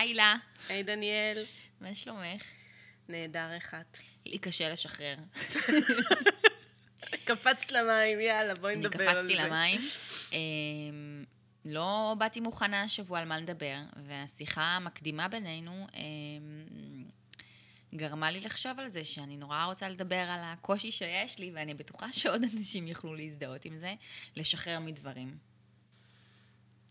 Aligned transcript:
הילה, 0.00 0.36
היי 0.68 0.82
דניאל, 0.82 1.44
מה 1.80 1.94
שלומך? 1.94 2.42
נהדר 3.08 3.56
אחת. 3.56 3.98
לי 4.26 4.38
קשה 4.38 4.68
לשחרר. 4.68 5.16
קפצת 7.24 7.72
למים, 7.72 8.20
יאללה, 8.20 8.54
בואי 8.54 8.74
אני 8.74 8.82
נדבר 8.82 9.08
על 9.08 9.26
זה. 9.26 9.32
קפצתי 9.32 9.44
למים. 9.48 9.80
אמ, 10.32 11.24
לא 11.64 12.14
באתי 12.18 12.40
מוכנה 12.40 12.82
השבוע 12.82 13.18
על 13.18 13.28
מה 13.28 13.38
לדבר, 13.38 13.76
והשיחה 14.06 14.62
המקדימה 14.62 15.28
בינינו 15.28 15.86
אמ, 15.94 17.04
גרמה 17.94 18.30
לי 18.30 18.40
לחשוב 18.40 18.78
על 18.78 18.88
זה 18.88 19.04
שאני 19.04 19.36
נורא 19.36 19.64
רוצה 19.64 19.88
לדבר 19.88 20.16
על 20.16 20.40
הקושי 20.42 20.92
שיש 20.92 21.38
לי, 21.38 21.50
ואני 21.54 21.74
בטוחה 21.74 22.12
שעוד 22.12 22.42
אנשים 22.54 22.86
יוכלו 22.86 23.14
להזדהות 23.14 23.64
עם 23.64 23.78
זה, 23.80 23.94
לשחרר 24.36 24.80
מדברים. 24.80 25.49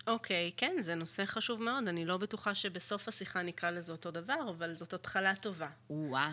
אוקיי, 0.10 0.52
כן, 0.58 0.76
זה 0.80 0.96
נושא 0.96 1.26
חשוב 1.26 1.64
מאוד. 1.64 1.88
אני 1.88 2.06
לא 2.06 2.18
בטוחה 2.18 2.56
שבסוף 2.56 3.08
השיחה 3.08 3.42
נקרא 3.42 3.72
לזה 3.72 3.92
אותו 3.92 4.12
דבר, 4.12 4.50
אבל 4.50 4.76
זאת 4.76 4.94
התחלה 4.94 5.36
טובה. 5.36 5.70
או-אה, 5.90 6.32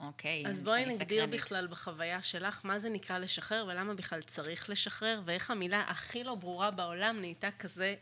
אוקיי. 0.00 0.46
אז 0.46 0.62
בואי 0.62 0.84
נגדיר 0.84 1.24
סקרנית. 1.24 1.34
בכלל 1.34 1.66
בחוויה 1.66 2.22
שלך 2.22 2.60
מה 2.64 2.78
זה 2.78 2.88
נקרא 2.88 3.18
לשחרר 3.18 3.66
ולמה 3.68 3.94
בכלל 3.94 4.22
צריך 4.22 4.70
לשחרר, 4.70 5.22
ואיך 5.24 5.50
המילה 5.50 5.84
הכי 5.88 6.24
לא 6.24 6.34
ברורה 6.34 6.70
בעולם 6.70 7.16
נהייתה 7.20 7.50
כזה 7.50 7.94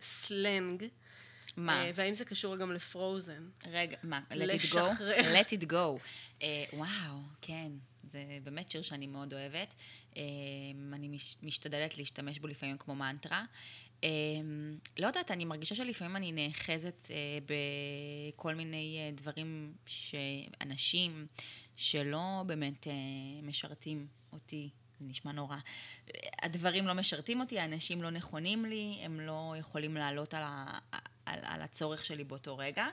סלנג. 0.00 0.84
מה? 1.56 1.84
אה, 1.84 1.90
והאם 1.94 2.14
זה 2.14 2.24
קשור 2.24 2.56
גם 2.56 2.72
לפרוזן? 2.72 3.48
רגע, 3.66 3.96
מה? 4.02 4.20
let 4.30 4.34
it 4.34 4.36
go? 4.36 4.78
לשחרר. 4.78 5.16
let 5.42 5.60
it 5.60 5.70
go. 5.70 6.00
Uh, 6.40 6.44
וואו, 6.72 7.18
כן, 7.40 7.72
זה 8.04 8.24
באמת 8.42 8.70
שיר 8.70 8.82
שאני 8.82 9.06
מאוד 9.06 9.34
אוהבת. 9.34 9.74
Um, 10.12 10.16
אני 10.92 11.08
מש, 11.08 11.36
משתדלת 11.42 11.98
להשתמש 11.98 12.38
בו 12.38 12.46
לפעמים 12.46 12.78
כמו 12.78 12.94
מנטרה. 12.94 13.44
Um, 13.44 13.87
לא 14.98 15.06
יודעת, 15.06 15.30
אני 15.30 15.44
מרגישה 15.44 15.74
שלפעמים 15.74 16.16
אני 16.16 16.32
נאחזת 16.32 17.06
uh, 17.06 17.10
בכל 17.46 18.54
מיני 18.54 18.98
uh, 18.98 19.20
דברים 19.20 19.74
שאנשים 19.86 21.26
שלא 21.76 22.42
באמת 22.46 22.86
uh, 22.86 22.90
משרתים 23.42 24.06
אותי. 24.32 24.70
זה 25.00 25.06
נשמע 25.06 25.32
נורא. 25.32 25.56
הדברים 26.42 26.86
לא 26.86 26.92
משרתים 26.92 27.40
אותי, 27.40 27.58
האנשים 27.58 28.02
לא 28.02 28.10
נכונים 28.10 28.64
לי, 28.64 28.98
הם 29.02 29.20
לא 29.20 29.54
יכולים 29.58 29.94
לעלות 29.94 30.34
על, 30.34 30.42
ה, 30.42 30.78
על, 31.26 31.40
על 31.42 31.62
הצורך 31.62 32.04
שלי 32.04 32.24
באותו 32.24 32.58
רגע. 32.58 32.86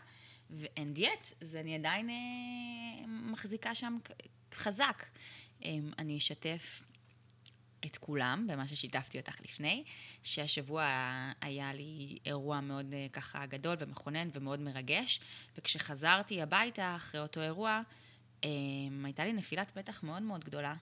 ו-and 0.49 0.99
yet, 0.99 1.33
זה 1.41 1.59
אני 1.59 1.75
עדיין 1.75 2.09
אה, 2.09 3.07
מחזיקה 3.07 3.75
שם 3.75 3.97
חזק. 4.53 5.05
אה, 5.65 5.77
אני 5.99 6.17
אשתף 6.17 6.81
את 7.85 7.97
כולם 7.97 8.47
במה 8.49 8.67
ששיתפתי 8.67 9.19
אותך 9.19 9.41
לפני, 9.41 9.83
שהשבוע 10.23 10.85
היה 11.41 11.73
לי 11.73 12.17
אירוע 12.25 12.61
מאוד 12.61 12.93
אה, 12.93 13.07
ככה 13.13 13.45
גדול 13.45 13.75
ומכונן 13.79 14.29
ומאוד 14.33 14.59
מרגש, 14.59 15.19
וכשחזרתי 15.57 16.41
הביתה 16.41 16.95
אחרי 16.95 17.19
אותו 17.21 17.41
אירוע, 17.41 17.81
אה, 18.43 18.49
הייתה 19.03 19.25
לי 19.25 19.33
נפילת 19.33 19.77
מתח 19.77 20.03
מאוד 20.03 20.21
מאוד 20.21 20.43
גדולה, 20.43 20.75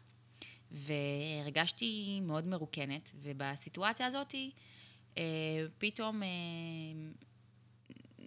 והרגשתי 0.72 2.20
מאוד 2.22 2.48
מרוקנת, 2.48 3.12
ובסיטואציה 3.16 4.06
הזאת 4.06 4.36
אה, 5.18 5.24
פתאום 5.78 6.24
אה, 6.24 6.30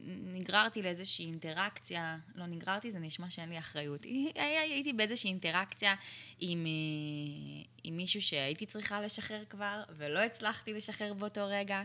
נגררתי 0.07 0.83
לאיזושהי 0.83 1.27
אינטראקציה, 1.27 2.19
לא 2.35 2.47
נגררתי, 2.47 2.93
זה 2.93 2.99
נשמע 2.99 3.31
שאין 3.31 3.49
לי 3.49 3.59
אחריות. 3.59 4.05
הייתי 4.35 4.93
באיזושהי 4.93 5.31
אינטראקציה 5.31 5.95
עם, 6.41 6.67
אה, 6.67 7.65
עם 7.85 7.97
מישהו 7.97 8.23
שהייתי 8.23 8.67
צריכה 8.67 9.01
לשחרר 9.01 9.45
כבר, 9.51 9.83
ולא 9.97 10.19
הצלחתי 10.19 10.73
לשחרר 10.73 11.15
באותו 11.15 11.47
רגע, 11.49 11.83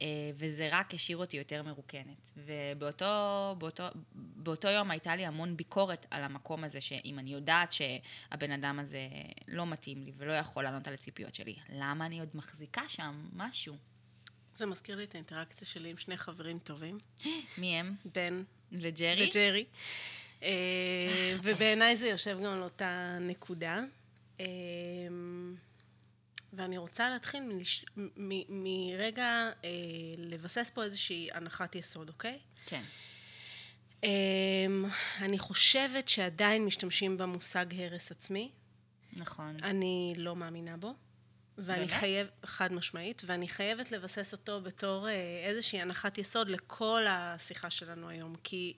אה, 0.00 0.06
וזה 0.34 0.68
רק 0.72 0.94
השאיר 0.94 1.16
אותי 1.16 1.36
יותר 1.36 1.62
מרוקנת. 1.62 2.30
ובאותו 2.36 3.06
באותו, 3.58 3.84
באותו 4.14 4.68
יום 4.68 4.90
הייתה 4.90 5.16
לי 5.16 5.26
המון 5.26 5.56
ביקורת 5.56 6.06
על 6.10 6.24
המקום 6.24 6.64
הזה, 6.64 6.80
שאם 6.80 7.18
אני 7.18 7.32
יודעת 7.32 7.72
שהבן 7.72 8.50
אדם 8.50 8.78
הזה 8.78 9.08
לא 9.48 9.66
מתאים 9.66 10.04
לי 10.04 10.12
ולא 10.16 10.32
יכול 10.32 10.64
לענות 10.64 10.88
על 10.88 10.94
הציפיות 10.94 11.34
שלי, 11.34 11.56
למה 11.68 12.06
אני 12.06 12.20
עוד 12.20 12.28
מחזיקה 12.34 12.88
שם 12.88 13.28
משהו? 13.32 13.91
זה 14.54 14.66
מזכיר 14.66 14.96
לי 14.96 15.04
את 15.04 15.14
האינטראקציה 15.14 15.66
שלי 15.68 15.90
עם 15.90 15.96
שני 15.96 16.16
חברים 16.16 16.58
טובים, 16.58 16.98
מי 17.58 17.78
הם? 17.78 17.94
בן 18.14 18.42
וג'רי? 18.72 19.28
וג'רי. 19.30 19.64
אה, 20.42 20.48
ובעיניי 21.42 21.96
זה 21.96 22.06
יושב 22.08 22.38
גם 22.44 22.52
על 22.52 22.62
אותה 22.62 23.16
נקודה. 23.20 23.80
אה, 24.40 24.46
ואני 26.52 26.78
רוצה 26.78 27.08
להתחיל 27.10 27.42
מלש- 27.42 27.84
מ- 27.96 28.64
מרגע 28.64 29.24
אה, 29.64 29.70
לבסס 30.18 30.70
פה 30.74 30.84
איזושהי 30.84 31.28
הנחת 31.32 31.74
יסוד, 31.74 32.08
אוקיי? 32.08 32.38
כן. 32.66 32.82
אה, 34.04 34.10
אני 35.20 35.38
חושבת 35.38 36.08
שעדיין 36.08 36.64
משתמשים 36.64 37.18
במושג 37.18 37.66
הרס 37.78 38.10
עצמי. 38.10 38.50
נכון. 39.12 39.56
אני 39.62 40.12
לא 40.16 40.36
מאמינה 40.36 40.76
בו. 40.76 40.94
ואני 41.62 41.78
באמת? 41.78 41.92
חייב, 41.92 42.26
חד 42.44 42.72
משמעית, 42.72 43.22
ואני 43.26 43.48
חייבת 43.48 43.92
לבסס 43.92 44.32
אותו 44.32 44.60
בתור 44.60 45.08
אה, 45.08 45.42
איזושהי 45.46 45.80
הנחת 45.80 46.18
יסוד 46.18 46.48
לכל 46.48 47.04
השיחה 47.08 47.70
שלנו 47.70 48.08
היום, 48.08 48.34
כי 48.44 48.74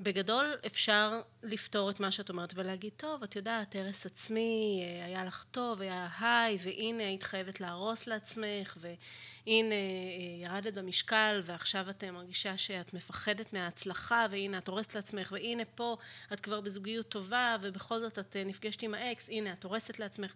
בגדול 0.00 0.54
אפשר 0.66 1.20
לפתור 1.42 1.90
את 1.90 2.00
מה 2.00 2.10
שאת 2.10 2.30
אומרת 2.30 2.52
ולהגיד, 2.56 2.92
טוב, 2.96 3.22
את 3.22 3.36
יודעת, 3.36 3.76
הרס 3.76 4.06
עצמי, 4.06 4.82
אה, 4.82 5.04
היה 5.04 5.24
לך 5.24 5.44
טוב, 5.50 5.80
היה 5.80 6.08
היי, 6.20 6.58
והנה 6.60 7.02
היית 7.02 7.22
חייבת 7.22 7.60
להרוס 7.60 8.06
לעצמך, 8.06 8.76
והנה 8.80 9.74
אה, 9.74 10.42
ירדת 10.42 10.74
במשקל, 10.74 11.40
ועכשיו 11.44 11.90
את 11.90 12.04
אה, 12.04 12.10
מרגישה 12.10 12.58
שאת 12.58 12.94
מפחדת 12.94 13.52
מההצלחה, 13.52 14.26
והנה 14.30 14.58
את 14.58 14.68
הורסת 14.68 14.94
לעצמך, 14.94 15.32
והנה 15.32 15.64
פה 15.64 15.96
את 16.32 16.40
כבר 16.40 16.60
בזוגיות 16.60 17.08
טובה, 17.08 17.56
ובכל 17.60 18.00
זאת 18.00 18.18
את 18.18 18.36
נפגשת 18.46 18.82
עם 18.82 18.94
האקס, 18.94 19.28
הנה 19.28 19.52
את 19.52 19.64
הורסת 19.64 19.98
לעצמך. 19.98 20.34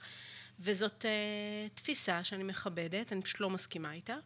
וזאת 0.61 1.05
uh, 1.05 1.75
תפיסה 1.75 2.25
שאני 2.25 2.45
מכבדת, 2.45 3.13
אני 3.13 3.23
פשוט 3.23 3.41
לא 3.41 3.51
מסכימה 3.51 3.93
איתה, 3.93 4.17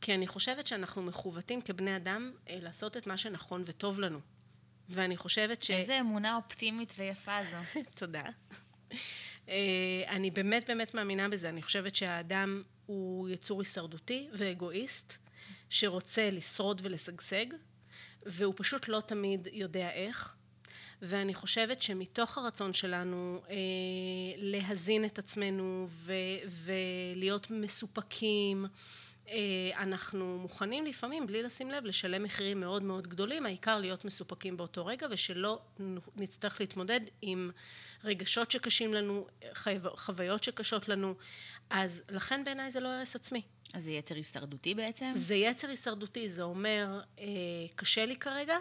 כי 0.00 0.14
אני 0.14 0.26
חושבת 0.26 0.66
שאנחנו 0.66 1.02
מכוותים 1.02 1.62
כבני 1.62 1.96
אדם 1.96 2.32
לעשות 2.50 2.96
את 2.96 3.06
מה 3.06 3.16
שנכון 3.16 3.62
וטוב 3.66 4.00
לנו. 4.00 4.33
ואני 4.88 5.16
חושבת 5.16 5.62
ש... 5.62 5.70
איזה 5.70 6.00
אמונה 6.00 6.36
אופטימית 6.36 6.94
ויפה 6.98 7.44
זו. 7.44 7.56
תודה. 8.00 8.22
Uh, 9.46 9.50
אני 10.08 10.30
באמת 10.30 10.64
באמת 10.66 10.94
מאמינה 10.94 11.28
בזה. 11.28 11.48
אני 11.48 11.62
חושבת 11.62 11.94
שהאדם 11.94 12.62
הוא 12.86 13.28
יצור 13.28 13.60
הישרדותי 13.60 14.28
ואגואיסט, 14.32 15.16
שרוצה 15.70 16.30
לשרוד 16.30 16.80
ולשגשג, 16.84 17.46
והוא 18.22 18.54
פשוט 18.56 18.88
לא 18.88 19.00
תמיד 19.00 19.48
יודע 19.52 19.90
איך. 19.90 20.34
ואני 21.02 21.34
חושבת 21.34 21.82
שמתוך 21.82 22.38
הרצון 22.38 22.72
שלנו 22.72 23.40
אה, 23.50 23.54
להזין 24.36 25.04
את 25.04 25.18
עצמנו 25.18 25.86
ו- 25.88 26.12
ולהיות 26.46 27.50
מסופקים, 27.50 28.64
אה, 28.64 28.70
אנחנו 29.76 30.38
מוכנים 30.38 30.86
לפעמים, 30.86 31.26
בלי 31.26 31.42
לשים 31.42 31.70
לב, 31.70 31.84
לשלם 31.84 32.22
מחירים 32.22 32.60
מאוד 32.60 32.82
מאוד 32.82 33.08
גדולים, 33.08 33.46
העיקר 33.46 33.78
להיות 33.78 34.04
מסופקים 34.04 34.56
באותו 34.56 34.86
רגע, 34.86 35.06
ושלא 35.10 35.60
נצטרך 36.16 36.60
להתמודד 36.60 37.00
עם 37.22 37.50
רגשות 38.04 38.50
שקשים 38.50 38.94
לנו, 38.94 39.26
חו- 39.54 39.96
חוויות 39.96 40.44
שקשות 40.44 40.88
לנו, 40.88 41.14
אז 41.70 42.02
לכן 42.08 42.44
בעיניי 42.44 42.70
זה 42.70 42.80
לא 42.80 42.88
הרס 42.88 43.16
עצמי. 43.16 43.42
אז 43.74 43.84
זה 43.84 43.90
יצר 43.90 44.14
הישרדותי 44.14 44.74
בעצם? 44.74 45.12
זה 45.14 45.34
יצר 45.34 45.68
הישרדותי, 45.68 46.28
זה 46.28 46.42
אומר, 46.42 47.00
אה, 47.18 47.24
קשה 47.74 48.06
לי 48.06 48.16
כרגע, 48.16 48.56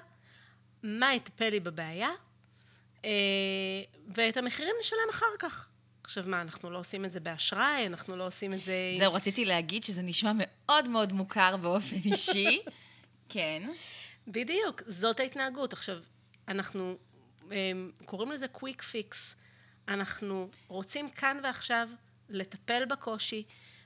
מה 0.84 1.13
יטפל 1.13 1.50
לי 1.50 1.59
בבעיה, 1.59 2.09
אה, 3.06 3.09
ואת 4.07 4.38
המחירים 4.38 4.75
נשלם 4.80 5.09
אחר 5.09 5.25
כך. 5.40 5.69
עכשיו 6.03 6.24
מה, 6.28 6.41
אנחנו 6.41 6.69
לא 6.72 6.80
עושים 6.80 7.06
את 7.06 7.12
זה 7.12 7.19
באשראי, 7.19 7.88
אנחנו 7.88 8.16
לא 8.16 8.28
עושים 8.28 8.53
את 8.53 8.59
זה... 8.64 8.74
עם- 8.94 9.00
זהו, 9.00 9.14
רציתי 9.14 9.46
להגיד 9.46 9.84
שזה 9.84 10.02
נשמע 10.02 10.31
מאוד 10.36 10.90
מאוד 10.90 11.14
מוכר 11.14 11.58
באופן 11.58 11.96
אישי. 12.12 12.59
כן. 13.30 13.69
בדיוק, 14.28 14.81
זאת 14.88 15.19
ההתנהגות. 15.19 15.74
עכשיו, 15.74 15.98
אנחנו 16.48 16.98
אה, 17.51 17.72
קוראים 18.06 18.31
לזה 18.31 18.48
קוויק 18.48 18.81
פיקס. 18.81 19.36
אנחנו 19.88 20.50
רוצים 20.68 21.10
כאן 21.10 21.39
ועכשיו 21.44 21.89
לטפל 22.30 22.86
בקושי, 22.86 23.44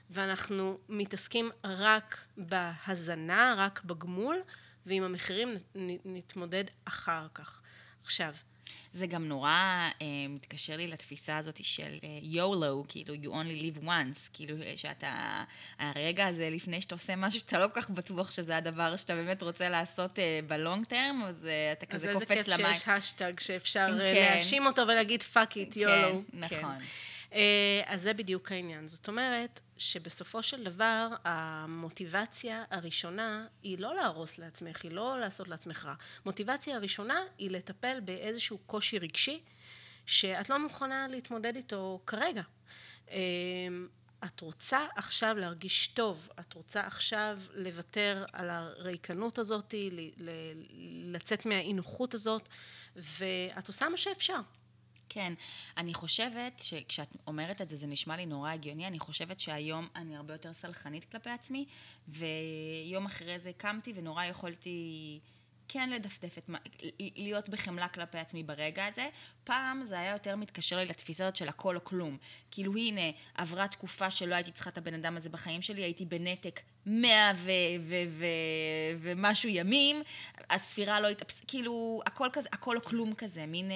ואנחנו 0.10 0.78
מתעסקים 0.90 1.50
רק 1.64 2.26
בהזנה, 2.38 3.56
רק 3.58 3.84
בגמול, 3.84 4.38
ועם 4.86 5.04
המחירים 5.04 5.54
נ- 5.76 6.18
נתמודד 6.18 6.64
אחר 6.86 7.28
כך. 7.34 7.62
עכשיו, 8.04 8.34
זה 8.92 9.08
גם 9.08 9.28
נורא 9.28 9.50
אה, 9.50 10.06
מתקשר 10.30 10.78
לי 10.78 10.88
לתפיסה 10.88 11.38
הזאת 11.38 11.60
של 11.64 11.98
אה, 12.04 12.44
YOLO, 12.44 12.86
כאילו 12.88 13.14
you 13.14 13.28
only 13.28 13.62
live 13.62 13.86
once, 13.86 14.30
כאילו 14.34 14.56
שאתה, 14.76 15.44
הרגע 15.80 16.28
הזה 16.28 16.50
לפני 16.50 16.82
שאתה 16.82 16.96
עושה 16.96 17.16
משהו 17.16 17.40
שאתה 17.40 17.60
לא 17.60 17.68
כל 17.74 17.82
כך 17.82 17.90
בטוח 17.90 18.32
שזה 18.32 18.58
הדבר 18.58 18.96
שאתה 18.96 19.16
באמת 19.16 19.44
רוצה 19.44 19.70
לעשות 19.70 20.20
אה, 20.20 20.40
ב 20.48 20.56
long 20.56 20.86
term, 20.86 21.24
אז 21.28 21.46
אה, 21.46 21.72
אתה 21.72 21.86
אז 21.90 21.92
כזה 21.92 22.08
איזה 22.08 22.20
קופץ 22.20 22.38
כיף 22.38 22.48
למים. 22.48 22.74
שיש 22.74 22.88
השטאנץ 22.88 23.40
שאפשר 23.40 23.88
אה, 24.00 24.14
כן. 24.16 24.32
להאשים 24.34 24.66
אותו 24.66 24.82
ולהגיד 24.82 25.24
fuck 25.24 25.58
it, 25.58 25.78
YOLO. 25.78 26.22
כן, 26.32 26.40
נכון. 26.40 26.64
אה, 26.64 27.07
אז 27.86 28.02
זה 28.02 28.14
בדיוק 28.14 28.52
העניין. 28.52 28.88
זאת 28.88 29.08
אומרת, 29.08 29.62
שבסופו 29.78 30.44
של 30.44 30.64
דבר, 30.64 31.08
המוטיבציה 31.24 32.64
הראשונה 32.70 33.46
היא 33.64 33.80
לא 33.80 33.96
להרוס 33.96 34.38
לעצמך, 34.38 34.84
היא 34.84 34.92
לא 34.92 35.20
לעשות 35.20 35.48
לעצמך 35.48 35.86
רע. 35.86 35.94
מוטיבציה 36.26 36.76
הראשונה 36.76 37.20
היא 37.38 37.52
לטפל 37.52 38.00
באיזשהו 38.00 38.58
קושי 38.58 39.00
רגשי, 39.00 39.42
שאת 40.06 40.50
לא 40.50 40.60
מוכנה 40.60 41.08
להתמודד 41.08 41.56
איתו 41.56 42.00
כרגע. 42.08 42.42
אה, 43.12 43.18
את 44.26 44.42
רוצה 44.42 44.86
עכשיו 44.96 45.36
להרגיש 45.38 45.88
טוב, 45.88 46.30
את 46.40 46.54
רוצה 46.54 46.88
עכשיו 46.88 47.40
לוותר 47.54 48.26
על 48.34 48.50
הריקנות 48.50 49.38
הזאת, 49.38 49.74
לצאת 51.14 51.46
מהאי 51.46 51.74
נוחות 51.74 52.14
הזאת, 52.14 52.50
ואת 52.96 53.68
עושה 53.68 53.90
מה 53.90 53.98
שאפשר. 53.98 54.40
כן, 55.10 55.34
אני 55.78 55.94
חושבת 55.94 56.60
שכשאת 56.60 57.08
אומרת 57.28 57.62
את 57.62 57.70
זה, 57.70 57.76
זה 57.76 57.88
נשמע 57.88 58.18
לי 58.18 58.26
נורא 58.26 58.52
הגיוני, 58.52 58.88
אני 58.88 59.00
חושבת 59.00 59.40
שהיום 59.40 59.88
אני 59.96 60.16
הרבה 60.16 60.34
יותר 60.34 60.54
סלחנית 60.54 61.12
כלפי 61.12 61.30
עצמי, 61.30 61.66
ויום 62.08 63.06
אחרי 63.06 63.40
זה 63.40 63.52
קמתי 63.58 63.94
ונורא 63.96 64.26
יכולתי... 64.26 65.20
כן 65.70 65.90
לדפדף 65.90 66.38
את 66.38 66.50
להיות 67.16 67.50
בחמלה 67.50 67.88
כלפי 67.88 68.18
עצמי 68.18 68.44
ברגע 68.44 68.86
הזה. 68.86 69.10
פעם 69.44 69.86
זה 69.86 70.00
היה 70.00 70.12
יותר 70.12 70.36
מתקשר 70.36 70.78
לי 70.78 70.86
לתפיסה 70.86 71.24
הזאת 71.24 71.36
של 71.36 71.50
הכל 71.50 71.76
או 71.76 71.84
כלום. 71.84 72.18
כאילו 72.52 72.76
הנה, 72.78 73.12
עברה 73.36 73.68
תקופה 73.68 74.12
שלא 74.12 74.36
הייתי 74.36 74.52
צריכה 74.52 74.70
את 74.70 74.78
הבן 74.78 74.94
אדם 74.94 75.18
הזה 75.18 75.30
בחיים 75.30 75.62
שלי, 75.62 75.82
הייתי 75.82 76.06
בנתק 76.06 76.60
מאה 76.86 77.32
ו- 77.36 77.52
ו- 77.82 78.04
ו- 78.10 78.26
ומשהו 79.00 79.50
ימים, 79.50 80.04
הספירה 80.50 81.00
לא 81.00 81.08
התאפס... 81.08 81.42
כאילו, 81.48 82.02
הכל 82.06 82.30
כזה, 82.34 82.50
הכל 82.52 82.78
או 82.78 82.84
כלום 82.84 83.14
כזה, 83.14 83.46
מין... 83.46 83.72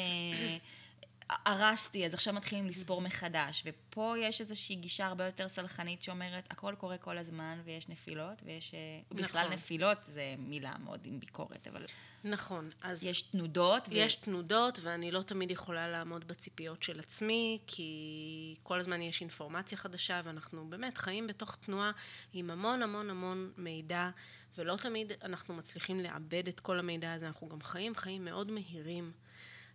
הרסתי, 1.46 2.06
אז 2.06 2.14
עכשיו 2.14 2.34
מתחילים 2.34 2.68
לספור 2.68 3.02
מחדש. 3.02 3.64
ופה 3.66 4.16
יש 4.18 4.42
איזושהי 4.42 4.76
גישה 4.76 5.06
הרבה 5.06 5.26
יותר 5.26 5.50
סלחנית 5.50 6.02
שאומרת, 6.02 6.48
הכל 6.52 6.76
קורה 6.78 6.98
כל 6.98 7.18
הזמן, 7.18 7.60
ויש 7.66 7.90
נפילות, 7.90 8.42
ויש... 8.46 8.74
אה, 8.74 8.80
נכון. 9.12 9.24
בכלל 9.24 9.50
נפילות 9.54 9.98
זה 10.04 10.36
מילה 10.38 10.76
מאוד 10.84 11.00
עם 11.04 11.20
ביקורת, 11.20 11.68
אבל... 11.68 11.86
נכון. 12.24 12.70
אז... 12.82 13.04
יש 13.04 13.22
תנודות. 13.22 13.88
יש 13.92 14.16
ו... 14.16 14.26
תנודות, 14.26 14.80
ואני 14.84 15.12
לא 15.12 15.22
תמיד 15.22 15.52
יכולה 15.52 15.92
לעמוד 15.92 16.28
בציפיות 16.28 16.84
של 16.84 17.00
עצמי, 17.00 17.60
כי 17.68 18.56
כל 18.64 18.80
הזמן 18.80 19.02
יש 19.02 19.22
אינפורמציה 19.22 19.78
חדשה, 19.78 20.22
ואנחנו 20.24 20.70
באמת 20.70 20.98
חיים 20.98 21.28
בתוך 21.28 21.56
תנועה 21.56 21.92
עם 22.34 22.52
המון 22.52 22.84
המון 22.84 23.10
המון 23.10 23.52
מידע. 23.58 24.10
ולא 24.58 24.76
תמיד 24.76 25.12
אנחנו 25.24 25.54
מצליחים 25.54 26.00
לעבד 26.00 26.48
את 26.48 26.60
כל 26.60 26.80
המידע 26.80 27.14
הזה, 27.14 27.28
אנחנו 27.28 27.50
גם 27.50 27.62
חיים 27.62 27.96
חיים 27.96 28.26
מאוד 28.26 28.52
מהירים. 28.52 29.12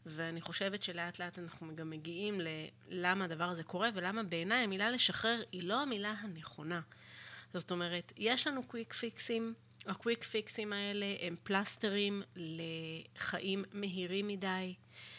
ואני 0.06 0.40
חושבת 0.40 0.82
שלאט 0.82 1.18
לאט 1.18 1.38
אנחנו 1.38 1.76
גם 1.76 1.90
מגיעים 1.90 2.40
ללמה 2.88 3.24
הדבר 3.24 3.44
הזה 3.44 3.62
קורה, 3.62 3.90
ולמה 3.94 4.22
בעיניי 4.22 4.64
המילה 4.64 4.90
לשחרר 4.90 5.42
היא 5.52 5.62
לא 5.62 5.82
המילה 5.82 6.10
הנכונה. 6.10 6.80
זאת 7.54 7.70
אומרת, 7.70 8.12
יש 8.16 8.46
לנו 8.46 8.62
קוויק 8.62 8.92
פיקסים, 8.92 9.54
הקוויק 9.86 10.24
פיקסים 10.24 10.72
האלה 10.72 11.06
הם 11.20 11.36
פלסטרים 11.42 12.22
לחיים 12.36 13.64
מהירים 13.72 14.28
מדי, 14.28 14.74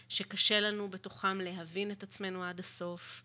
שקשה 0.09 0.59
לנו 0.59 0.89
בתוכם 0.89 1.41
להבין 1.41 1.91
את 1.91 2.03
עצמנו 2.03 2.43
עד 2.43 2.59
הסוף, 2.59 3.23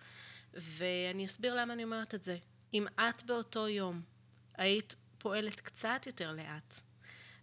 ואני 0.55 1.25
אסביר 1.25 1.55
למה 1.55 1.73
אני 1.73 1.85
אומרת 1.85 2.15
את 2.15 2.25
זה. 2.25 2.37
אם 2.75 2.87
את 2.87 3.23
באותו 3.23 3.69
יום 3.69 4.03
היית 4.55 4.95
פועלת 5.19 5.61
קצת 5.61 6.03
יותר 6.07 6.33
לאט, 6.33 6.81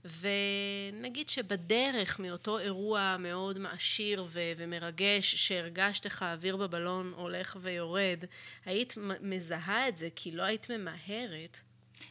ונגיד 0.06 1.30
שבדרך 1.30 2.19
מאותו 2.19 2.60
אירוע 2.60 3.16
מאוד 3.19 3.60
מעשיר 3.60 4.25
ו- 4.28 4.51
ומרגש 4.57 5.36
שהרגשת 5.36 6.06
איך 6.06 6.22
האוויר 6.22 6.57
בבלון 6.57 7.13
הולך 7.16 7.57
ויורד, 7.62 8.24
היית 8.66 8.96
מזהה 9.22 9.88
את 9.88 9.98
זה 9.98 10.10
כי 10.16 10.31
לא 10.31 10.44
היית 10.44 10.72
ממהרת. 10.72 11.60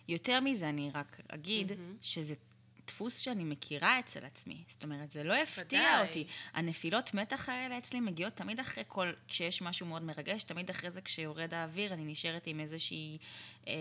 יותר 0.08 0.40
מזה 0.40 0.68
אני 0.68 0.90
רק 0.94 1.20
אגיד 1.28 1.70
mm-hmm. 1.70 1.74
שזה 2.02 2.34
דפוס 2.98 3.18
שאני 3.18 3.44
מכירה 3.44 3.98
אצל 3.98 4.24
עצמי. 4.24 4.64
זאת 4.68 4.84
אומרת, 4.84 5.10
זה 5.10 5.24
לא 5.24 5.34
יפתיע 5.34 5.80
ודאי. 5.80 6.06
אותי. 6.06 6.26
הנפילות 6.54 7.14
מתח 7.14 7.48
האלה 7.48 7.78
אצלי 7.78 8.00
מגיעות 8.00 8.34
תמיד 8.34 8.60
אחרי 8.60 8.84
כל, 8.88 9.12
כשיש 9.28 9.62
משהו 9.62 9.86
מאוד 9.86 10.02
מרגש, 10.02 10.42
תמיד 10.44 10.70
אחרי 10.70 10.90
זה 10.90 11.00
כשיורד 11.00 11.54
האוויר, 11.54 11.92
אני 11.92 12.04
נשארת 12.04 12.46
עם 12.46 12.60
איזושהי 12.60 13.18
אה, 13.68 13.74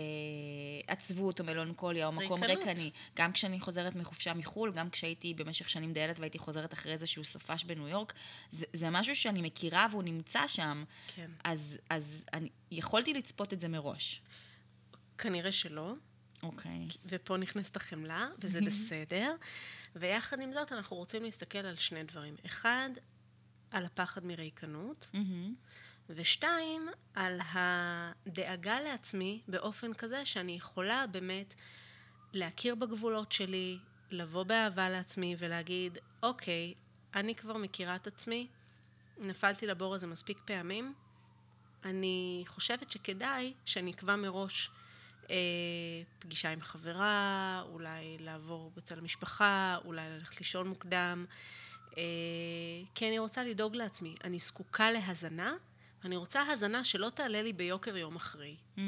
עצבות 0.86 1.40
או 1.40 1.44
מלונקוליה 1.44 2.06
או 2.06 2.12
מקום 2.12 2.44
ריקני. 2.44 2.90
גם 3.16 3.32
כשאני 3.32 3.60
חוזרת 3.60 3.94
מחופשה 3.94 4.34
מחו"ל, 4.34 4.72
גם 4.72 4.90
כשהייתי 4.90 5.34
במשך 5.34 5.70
שנים 5.70 5.92
דיילת 5.92 6.18
והייתי 6.18 6.38
חוזרת 6.38 6.72
אחרי 6.72 6.92
איזשהו 6.92 7.24
סופש 7.24 7.64
בניו 7.64 7.88
יורק, 7.88 8.14
זה, 8.50 8.66
זה 8.72 8.90
משהו 8.90 9.16
שאני 9.16 9.42
מכירה 9.42 9.86
והוא 9.90 10.02
נמצא 10.02 10.48
שם. 10.48 10.84
כן. 11.14 11.30
אז, 11.44 11.78
אז 11.90 12.24
אני 12.32 12.48
יכולתי 12.70 13.14
לצפות 13.14 13.52
את 13.52 13.60
זה 13.60 13.68
מראש. 13.68 14.20
כנראה 15.18 15.52
שלא. 15.52 15.94
אוקיי. 16.42 16.88
Okay. 16.90 16.96
ופה 17.06 17.36
נכנסת 17.36 17.76
החמלה, 17.76 18.28
וזה 18.38 18.60
בסדר. 18.66 19.34
ויחד 19.96 20.42
עם 20.42 20.52
זאת, 20.52 20.72
אנחנו 20.72 20.96
רוצים 20.96 21.22
להסתכל 21.22 21.58
על 21.58 21.76
שני 21.76 22.04
דברים. 22.04 22.34
אחד, 22.46 22.90
על 23.70 23.84
הפחד 23.84 24.26
מריקנות, 24.26 25.10
ושתיים, 26.10 26.88
על 27.14 27.40
הדאגה 27.52 28.80
לעצמי 28.80 29.42
באופן 29.48 29.94
כזה 29.94 30.24
שאני 30.26 30.52
יכולה 30.52 31.06
באמת 31.06 31.54
להכיר 32.32 32.74
בגבולות 32.74 33.32
שלי, 33.32 33.78
לבוא 34.10 34.42
באהבה 34.42 34.88
לעצמי 34.88 35.36
ולהגיד, 35.38 35.98
אוקיי, 36.22 36.74
אני 37.14 37.34
כבר 37.34 37.56
מכירה 37.56 37.96
את 37.96 38.06
עצמי, 38.06 38.48
נפלתי 39.18 39.66
לבור 39.66 39.94
הזה 39.94 40.06
מספיק 40.06 40.38
פעמים, 40.44 40.94
אני 41.84 42.44
חושבת 42.46 42.90
שכדאי 42.90 43.54
שאני 43.64 43.90
אקבע 43.90 44.16
מראש 44.16 44.70
פגישה 46.18 46.50
עם 46.50 46.60
חברה, 46.60 47.62
אולי 47.72 48.16
לעבור 48.20 48.72
אצל 48.78 48.98
המשפחה, 48.98 49.76
אולי 49.84 50.10
ללכת 50.10 50.38
לישון 50.38 50.68
מוקדם, 50.68 51.26
אה, 51.98 52.02
כי 52.94 53.08
אני 53.08 53.18
רוצה 53.18 53.44
לדאוג 53.44 53.76
לעצמי. 53.76 54.14
אני 54.24 54.38
זקוקה 54.38 54.90
להזנה, 54.90 55.54
אני 56.04 56.16
רוצה 56.16 56.42
הזנה 56.42 56.84
שלא 56.84 57.10
תעלה 57.10 57.42
לי 57.42 57.52
ביוקר 57.52 57.96
יום 57.96 58.16
אחרי. 58.16 58.56
Mm-hmm. 58.76 58.80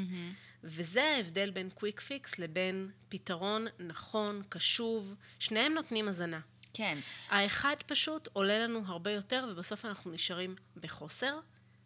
וזה 0.63 1.03
ההבדל 1.03 1.51
בין 1.51 1.69
קוויק 1.69 1.99
פיקס 1.99 2.39
לבין 2.39 2.91
פתרון 3.09 3.67
נכון, 3.79 4.41
קשוב, 4.49 5.15
שניהם 5.39 5.73
נותנים 5.73 6.07
הזנה. 6.07 6.39
כן. 6.73 6.99
האחד 7.29 7.75
פשוט 7.85 8.29
עולה 8.33 8.59
לנו 8.59 8.83
הרבה 8.85 9.11
יותר, 9.11 9.45
ובסוף 9.51 9.85
אנחנו 9.85 10.11
נשארים 10.11 10.55
בחוסר, 10.75 11.39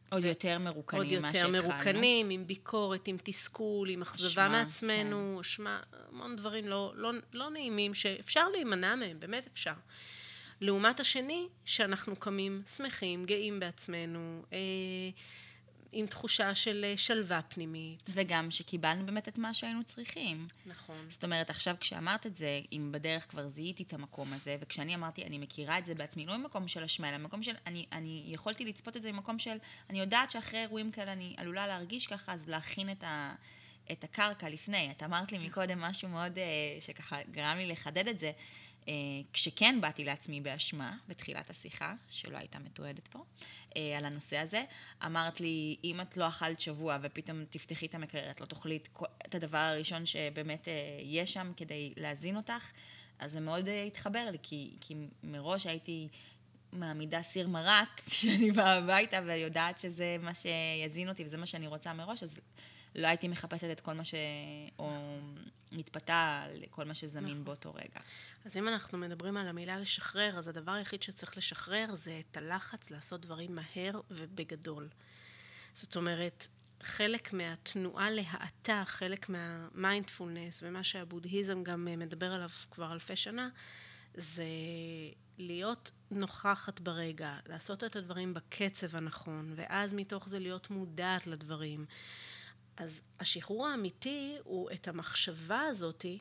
עוד 0.10 0.26
יותר 0.26 0.60
מרוקנים. 0.60 1.02
עוד 1.04 1.12
יותר 1.12 1.48
מרוקנים, 1.48 2.30
עם 2.30 2.48
ביקורת, 2.48 3.08
עם 3.08 3.18
תסכול, 3.24 3.90
עם 3.90 4.02
אכזבה 4.02 4.48
מעצמנו, 4.48 5.42
אשמה, 5.42 5.80
כן. 5.92 5.98
המון 6.12 6.36
דברים 6.36 6.68
לא, 6.68 6.94
לא, 6.96 7.12
לא 7.34 7.50
נעימים 7.50 7.94
שאפשר 7.94 8.50
להימנע 8.50 8.96
מהם, 8.96 9.20
באמת 9.20 9.48
אפשר. 9.54 9.74
לעומת 10.62 11.00
השני, 11.00 11.48
שאנחנו 11.66 12.16
קמים 12.16 12.62
שמחים, 12.76 13.26
גאים 13.26 13.60
בעצמנו, 13.60 14.44
אה, 14.54 14.58
עם 15.98 16.06
תחושה 16.06 16.56
של 16.56 16.86
אה, 16.88 16.98
שלווה 16.98 17.42
פנימית. 17.42 18.10
וגם 18.10 18.52
שקיבלנו 18.52 19.06
באמת 19.06 19.28
את 19.28 19.38
מה 19.38 19.54
שהיינו 19.54 19.84
צריכים. 19.84 20.48
נכון. 20.66 21.06
זאת 21.10 21.24
אומרת, 21.24 21.50
עכשיו 21.50 21.76
כשאמרת 21.80 22.26
את 22.26 22.36
זה, 22.36 22.62
אם 22.72 22.90
בדרך 22.92 23.30
כבר 23.30 23.50
זיהיתי 23.50 23.84
את 23.84 23.94
המקום 23.94 24.34
הזה, 24.34 24.58
וכשאני 24.60 24.96
אמרתי, 24.96 25.26
אני 25.26 25.38
מכירה 25.38 25.78
את 25.78 25.86
זה 25.86 25.96
בעצמי, 25.96 26.26
לא 26.26 26.38
ממקום 26.38 26.68
של 26.68 26.84
אשמה, 26.84 27.10
אלא 27.10 27.18
ממקום 27.18 27.44
של, 27.44 27.56
אני, 27.68 27.86
אני 27.92 28.24
יכולתי 28.28 28.66
לצפות 28.66 28.98
את 28.98 29.02
זה 29.02 29.12
ממקום 29.12 29.40
של, 29.40 29.58
אני 29.90 30.00
יודעת 30.00 30.32
שאחרי 30.32 30.60
אירועים 30.60 30.92
כאלה 30.92 31.14
אני 31.14 31.34
עלולה 31.38 31.68
להרגיש 31.68 32.08
ככה, 32.08 32.34
אז 32.34 32.50
להכין 32.50 32.92
את 32.92 33.04
ה... 33.04 33.36
את 33.92 34.04
הקרקע 34.04 34.50
לפני. 34.50 34.92
את 34.92 35.04
אמרת 35.04 35.32
לי 35.32 35.48
מקודם 35.48 35.80
משהו 35.80 36.10
מאוד, 36.10 36.38
אה, 36.38 36.44
שככה 36.80 37.18
גרם 37.32 37.58
לי 37.58 37.68
לחדד 37.68 38.08
את 38.08 38.20
זה. 38.20 38.32
אה, 38.88 38.94
כשכן 39.34 39.82
באתי 39.82 40.04
לעצמי 40.04 40.42
באשמה 40.42 40.98
בתחילת 41.08 41.50
השיחה, 41.50 41.94
שלא 42.10 42.38
הייתה 42.38 42.60
מתועדת 42.60 43.08
פה, 43.08 43.24
אה, 43.78 43.98
על 43.98 44.06
הנושא 44.06 44.38
הזה, 44.38 44.64
אמרת 45.06 45.42
לי, 45.42 45.78
אם 45.84 46.02
את 46.02 46.18
לא 46.18 46.28
אכלת 46.28 46.60
שבוע 46.60 46.98
ופתאום 47.02 47.46
תפתחי 47.50 47.86
את 47.86 47.96
המקרר, 47.96 48.32
את 48.32 48.42
לא 48.42 48.46
תאכלי 48.46 48.80
את 49.26 49.36
הדבר 49.36 49.58
הראשון 49.58 50.06
שבאמת 50.06 50.68
אה, 50.68 50.74
יש 51.04 51.34
שם 51.34 51.52
כדי 51.58 51.94
להזין 51.98 52.38
אותך, 52.38 52.72
אז 53.20 53.32
זה 53.32 53.40
מאוד 53.40 53.68
התחבר 53.88 54.28
לי, 54.32 54.38
כי, 54.44 54.78
כי 54.82 54.96
מראש 55.24 55.66
הייתי 55.66 56.08
מעמידה 56.72 57.22
סיר 57.22 57.48
מרק 57.48 58.02
כשאני 58.10 58.52
באה 58.52 58.78
הביתה 58.78 59.20
ויודעת 59.26 59.80
שזה 59.80 60.18
מה 60.20 60.32
שיזין 60.34 61.10
אותי 61.10 61.24
וזה 61.24 61.38
מה 61.38 61.46
שאני 61.46 61.68
רוצה 61.68 61.94
מראש, 61.94 62.24
אז 62.24 62.40
לא 62.96 63.08
הייתי 63.08 63.28
מחפשת 63.28 63.72
את 63.72 63.80
כל 63.80 63.94
מה 63.94 64.04
ש... 64.04 64.16
או 64.80 64.92
מתפתה 65.72 66.44
על 66.46 66.64
כל 66.70 66.84
מה 66.84 66.96
שזמין 66.96 67.24
נכון. 67.24 67.44
באותו 67.44 67.74
רגע. 67.74 68.00
אז 68.46 68.58
אם 68.58 68.68
אנחנו 68.68 68.98
מדברים 68.98 69.38
על 69.38 69.48
המילה 69.48 69.78
לשחרר, 69.78 70.38
אז 70.38 70.48
הדבר 70.48 70.72
היחיד 70.72 71.04
שצריך 71.04 71.38
לשחרר 71.38 71.96
זה 71.96 72.22
את 72.32 72.38
הלחץ 72.38 72.92
לעשות 72.92 73.22
דברים 73.22 73.56
מהר 73.56 74.02
ובגדול. 74.12 74.88
זאת 75.74 75.96
אומרת, 75.96 76.48
חלק 76.84 77.34
מהתנועה 77.34 78.10
להאטה, 78.10 78.84
חלק 78.86 79.30
מהמיינדפולנס 79.30 80.64
ומה 80.66 80.84
שהבודהיזם 80.84 81.64
גם 81.64 81.88
מדבר 81.98 82.34
עליו 82.34 82.50
כבר 82.72 82.94
אלפי 82.94 83.16
שנה, 83.16 83.50
זה 84.18 84.46
להיות 85.38 85.92
נוכחת 86.12 86.80
ברגע, 86.80 87.38
לעשות 87.48 87.84
את 87.84 87.96
הדברים 87.96 88.34
בקצב 88.34 88.96
הנכון, 88.96 89.54
ואז 89.56 89.94
מתוך 89.94 90.30
זה 90.30 90.40
להיות 90.40 90.70
מודעת 90.70 91.28
לדברים. 91.28 91.86
אז 92.78 93.02
השחרור 93.20 93.68
האמיתי 93.68 94.38
הוא 94.44 94.72
את 94.72 94.88
המחשבה 94.88 95.62
הזאתי 95.62 96.20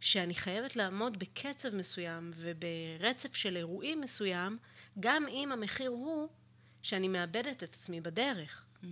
שאני 0.00 0.34
חייבת 0.34 0.76
לעמוד 0.76 1.18
בקצב 1.18 1.76
מסוים 1.76 2.30
וברצף 2.34 3.34
של 3.34 3.56
אירועים 3.56 4.00
מסוים, 4.00 4.58
גם 5.00 5.26
אם 5.28 5.52
המחיר 5.52 5.90
הוא 5.90 6.28
שאני 6.82 7.08
מאבדת 7.08 7.62
את 7.62 7.74
עצמי 7.74 8.00
בדרך. 8.00 8.66
Mm-hmm. 8.82 8.86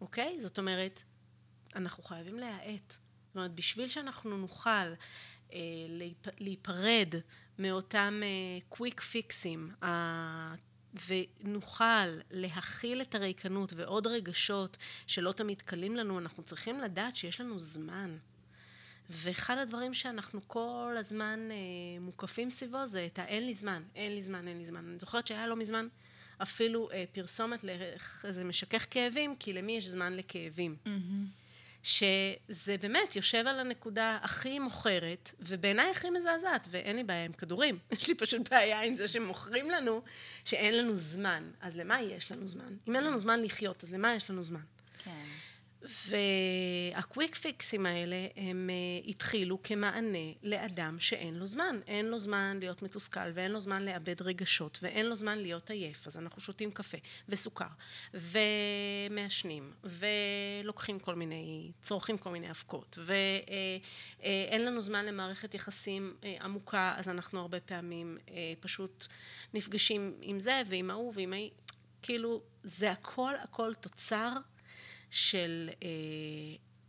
אוקיי? 0.00 0.40
זאת 0.40 0.58
אומרת, 0.58 1.02
אנחנו 1.74 2.02
חייבים 2.02 2.38
להאט. 2.38 2.90
זאת 3.26 3.36
אומרת, 3.36 3.54
בשביל 3.54 3.88
שאנחנו 3.88 4.38
נוכל 4.38 4.70
אה, 5.52 5.58
להיפ, 5.88 6.26
להיפרד 6.38 7.14
מאותם 7.58 8.20
קוויק 8.68 9.00
uh, 9.00 9.04
פיקסים, 9.04 9.72
ונוכל 11.08 12.08
להכיל 12.30 13.02
את 13.02 13.14
הריקנות 13.14 13.72
ועוד 13.76 14.06
רגשות 14.06 14.76
שלא 15.06 15.32
תמיד 15.32 15.62
קלים 15.62 15.96
לנו, 15.96 16.18
אנחנו 16.18 16.42
צריכים 16.42 16.80
לדעת 16.80 17.16
שיש 17.16 17.40
לנו 17.40 17.58
זמן. 17.58 18.16
ואחד 19.10 19.58
הדברים 19.58 19.94
שאנחנו 19.94 20.40
כל 20.46 20.94
הזמן 20.98 21.48
אה, 21.50 21.56
מוקפים 22.00 22.50
סביבו 22.50 22.86
זה 22.86 23.06
את 23.06 23.18
האין 23.18 23.46
לי 23.46 23.54
זמן, 23.54 23.82
אין 23.94 24.14
לי 24.14 24.22
זמן, 24.22 24.48
אין 24.48 24.58
לי 24.58 24.64
זמן. 24.64 24.84
אני 24.88 24.98
זוכרת 24.98 25.26
שהיה 25.26 25.46
לא 25.46 25.56
מזמן 25.56 25.88
אפילו 26.38 26.90
אה, 26.90 27.04
פרסומת 27.12 27.64
לאיזה 27.64 28.44
משכך 28.44 28.86
כאבים, 28.90 29.36
כי 29.36 29.52
למי 29.52 29.72
יש 29.72 29.88
זמן 29.88 30.16
לכאבים. 30.16 30.76
Mm-hmm. 30.84 31.47
שזה 31.88 32.76
באמת 32.80 33.16
יושב 33.16 33.46
על 33.46 33.60
הנקודה 33.60 34.18
הכי 34.22 34.58
מוכרת, 34.58 35.32
ובעיניי 35.40 35.90
הכי 35.90 36.10
מזעזעת, 36.10 36.68
ואין 36.70 36.96
לי 36.96 37.04
בעיה 37.04 37.24
עם 37.24 37.32
כדורים. 37.32 37.78
יש 37.92 38.08
לי 38.08 38.14
פשוט 38.14 38.48
בעיה 38.48 38.80
עם 38.80 38.96
זה 38.96 39.08
שמוכרים 39.08 39.70
לנו 39.70 40.02
שאין 40.44 40.78
לנו 40.78 40.94
זמן. 40.94 41.50
אז 41.60 41.76
למה 41.76 42.02
יש 42.02 42.32
לנו 42.32 42.46
זמן? 42.46 42.76
אם 42.88 42.96
אין 42.96 43.04
לנו 43.04 43.18
זמן 43.18 43.42
לחיות, 43.42 43.84
אז 43.84 43.92
למה 43.92 44.14
יש 44.14 44.30
לנו 44.30 44.42
זמן? 44.42 44.60
כן. 45.04 45.24
והקוויק 45.82 47.34
פיקסים 47.34 47.86
האלה 47.86 48.26
הם 48.36 48.70
uh, 48.70 49.08
התחילו 49.08 49.62
כמענה 49.62 50.32
לאדם 50.42 51.00
שאין 51.00 51.34
לו 51.34 51.46
זמן. 51.46 51.80
אין 51.86 52.06
לו 52.06 52.18
זמן 52.18 52.56
להיות 52.60 52.82
מתוסכל 52.82 53.30
ואין 53.34 53.50
לו 53.50 53.60
זמן 53.60 53.82
לאבד 53.82 54.22
רגשות 54.22 54.78
ואין 54.82 55.06
לו 55.06 55.16
זמן 55.16 55.38
להיות 55.38 55.70
עייף. 55.70 56.06
אז 56.06 56.18
אנחנו 56.18 56.42
שותים 56.42 56.70
קפה 56.70 56.98
וסוכר 57.28 57.66
ומעשנים 58.14 59.72
ולוקחים 59.84 60.98
כל 60.98 61.14
מיני, 61.14 61.72
צורכים 61.82 62.18
כל 62.18 62.30
מיני 62.30 62.50
אבקות 62.50 62.98
ואין 63.02 64.60
uh, 64.60 64.64
uh, 64.64 64.66
לנו 64.66 64.80
זמן 64.80 65.06
למערכת 65.06 65.54
יחסים 65.54 66.16
עמוקה 66.40 66.94
אז 66.96 67.08
אנחנו 67.08 67.40
הרבה 67.40 67.60
פעמים 67.60 68.18
פשוט 68.60 69.06
נפגשים 69.54 70.14
עם 70.20 70.40
זה 70.40 70.62
ועם 70.66 70.90
ההוא 70.90 71.12
ועם 71.16 71.32
ההיא. 71.32 71.50
כאילו 72.02 72.42
זה 72.64 72.90
הכל 72.90 73.34
הכל 73.42 73.74
תוצר 73.74 74.32
של 75.10 75.70
אה, 75.82 75.88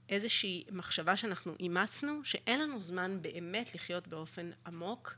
איזושהי 0.09 0.63
מחשבה 0.71 1.17
שאנחנו 1.17 1.53
אימצנו, 1.59 2.19
שאין 2.23 2.59
לנו 2.59 2.81
זמן 2.81 3.21
באמת 3.21 3.75
לחיות 3.75 4.07
באופן 4.07 4.51
עמוק 4.65 5.15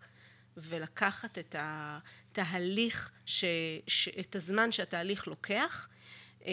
ולקחת 0.58 1.38
את 1.38 1.56
התהליך, 1.60 3.12
ש, 3.26 3.46
ש, 3.88 4.08
את 4.08 4.36
הזמן 4.36 4.72
שהתהליך 4.72 5.28
לוקח, 5.28 5.88
אה, 6.46 6.52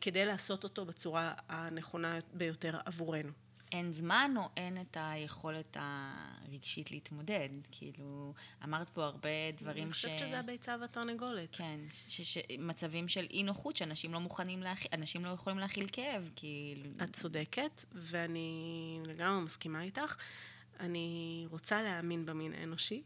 כדי 0.00 0.24
לעשות 0.24 0.64
אותו 0.64 0.84
בצורה 0.84 1.34
הנכונה 1.48 2.18
ביותר 2.32 2.78
עבורנו. 2.84 3.32
אין 3.72 3.92
זמן 3.92 4.34
או 4.36 4.42
אין 4.56 4.80
את 4.80 4.96
היכולת 5.00 5.76
הרגשית 5.80 6.90
להתמודד? 6.90 7.48
כאילו, 7.70 8.34
אמרת 8.64 8.90
פה 8.90 9.04
הרבה 9.04 9.28
דברים 9.58 9.82
ש... 9.92 10.04
אני 10.04 10.14
חושבת 10.14 10.28
שזה 10.28 10.38
הביצה 10.38 10.76
והתרנגולת. 10.80 11.48
כן, 11.56 11.80
ש- 11.90 12.20
ש- 12.20 12.38
מצבים 12.58 13.08
של 13.08 13.26
אי 13.30 13.42
נוחות 13.42 13.76
שאנשים 13.76 14.12
לא 14.12 14.20
מוכנים 14.20 14.62
להכיל, 14.62 14.90
אנשים 14.92 15.24
לא 15.24 15.30
יכולים 15.30 15.58
להכיל 15.58 15.86
כאב, 15.92 16.30
כאילו... 16.36 16.90
את 17.04 17.12
צודקת, 17.16 17.84
ואני 17.92 18.60
לגמרי 19.06 19.44
מסכימה 19.44 19.82
איתך. 19.82 20.16
אני 20.80 21.46
רוצה 21.50 21.82
להאמין 21.82 22.26
במין 22.26 22.52
האנושי. 22.52 23.02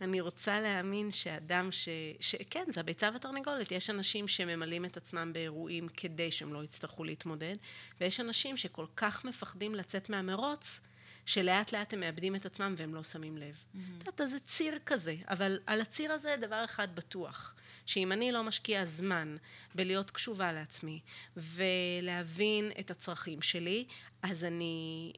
אני 0.00 0.20
רוצה 0.20 0.60
להאמין 0.60 1.12
שאדם 1.12 1.72
ש... 1.72 1.88
ש... 2.20 2.34
כן, 2.50 2.64
זה 2.68 2.80
הביצה 2.80 3.10
והתרנגולת. 3.12 3.72
יש 3.72 3.90
אנשים 3.90 4.28
שממלאים 4.28 4.84
את 4.84 4.96
עצמם 4.96 5.30
באירועים 5.32 5.88
כדי 5.88 6.30
שהם 6.30 6.52
לא 6.52 6.64
יצטרכו 6.64 7.04
להתמודד, 7.04 7.54
ויש 8.00 8.20
אנשים 8.20 8.56
שכל 8.56 8.86
כך 8.96 9.24
מפחדים 9.24 9.74
לצאת 9.74 10.10
מהמרוץ, 10.10 10.80
שלאט 11.26 11.72
לאט 11.72 11.92
הם 11.92 12.00
מאבדים 12.00 12.36
את 12.36 12.46
עצמם 12.46 12.74
והם 12.76 12.94
לא 12.94 13.02
שמים 13.02 13.38
לב. 13.38 13.64
את 13.98 14.06
יודעת, 14.06 14.30
זה 14.30 14.40
ציר 14.40 14.78
כזה, 14.86 15.16
אבל 15.28 15.58
על 15.66 15.80
הציר 15.80 16.12
הזה 16.12 16.36
דבר 16.40 16.64
אחד 16.64 16.94
בטוח, 16.94 17.54
שאם 17.86 18.12
אני 18.12 18.32
לא 18.32 18.42
משקיעה 18.44 18.84
זמן 18.84 19.36
בלהיות 19.74 20.10
קשובה 20.10 20.52
לעצמי 20.52 21.00
ולהבין 21.36 22.70
את 22.80 22.90
הצרכים 22.90 23.42
שלי, 23.42 23.84
אז 24.22 24.44
אני 24.44 25.12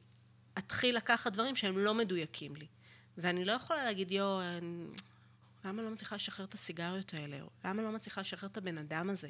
אתחיל 0.57 0.97
לקחת 0.97 1.33
דברים 1.33 1.55
שהם 1.55 1.77
לא 1.77 1.93
מדויקים 1.93 2.55
לי. 2.55 2.67
ואני 3.17 3.45
לא 3.45 3.51
יכולה 3.51 3.85
להגיד, 3.85 4.11
יואו, 4.11 4.41
למה 5.65 5.81
לא 5.81 5.89
מצליחה 5.89 6.15
לשחרר 6.15 6.45
את 6.45 6.53
הסיגריות 6.53 7.13
האלה? 7.13 7.41
או 7.41 7.49
למה 7.65 7.81
לא 7.81 7.91
מצליחה 7.91 8.21
לשחרר 8.21 8.49
את 8.49 8.57
הבן 8.57 8.77
אדם 8.77 9.09
הזה? 9.09 9.29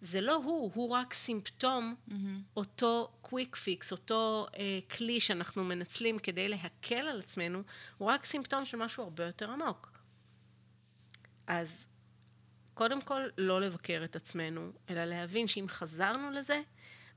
זה 0.00 0.20
לא 0.20 0.34
הוא, 0.34 0.70
הוא 0.74 0.90
רק 0.90 1.14
סימפטום, 1.14 1.94
mm-hmm. 2.08 2.12
אותו 2.56 3.10
קוויק 3.22 3.56
פיקס, 3.56 3.92
אותו 3.92 4.46
אה, 4.56 4.78
כלי 4.96 5.20
שאנחנו 5.20 5.64
מנצלים 5.64 6.18
כדי 6.18 6.48
להקל 6.48 7.08
על 7.08 7.20
עצמנו, 7.20 7.62
הוא 7.98 8.08
רק 8.08 8.24
סימפטום 8.24 8.64
של 8.64 8.76
משהו 8.76 9.02
הרבה 9.02 9.24
יותר 9.24 9.50
עמוק. 9.50 9.92
אז 11.46 11.88
קודם 12.74 13.00
כל, 13.02 13.22
לא 13.38 13.60
לבקר 13.60 14.02
את 14.04 14.16
עצמנו, 14.16 14.70
אלא 14.90 15.04
להבין 15.04 15.46
שאם 15.48 15.66
חזרנו 15.68 16.30
לזה, 16.30 16.60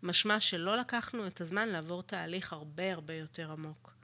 משמע 0.07 0.39
שלא 0.39 0.77
לקחנו 0.77 1.27
את 1.27 1.41
הזמן 1.41 1.69
לעבור 1.69 2.03
תהליך 2.03 2.53
הרבה 2.53 2.93
הרבה 2.93 3.13
יותר 3.13 3.51
עמוק, 3.51 3.95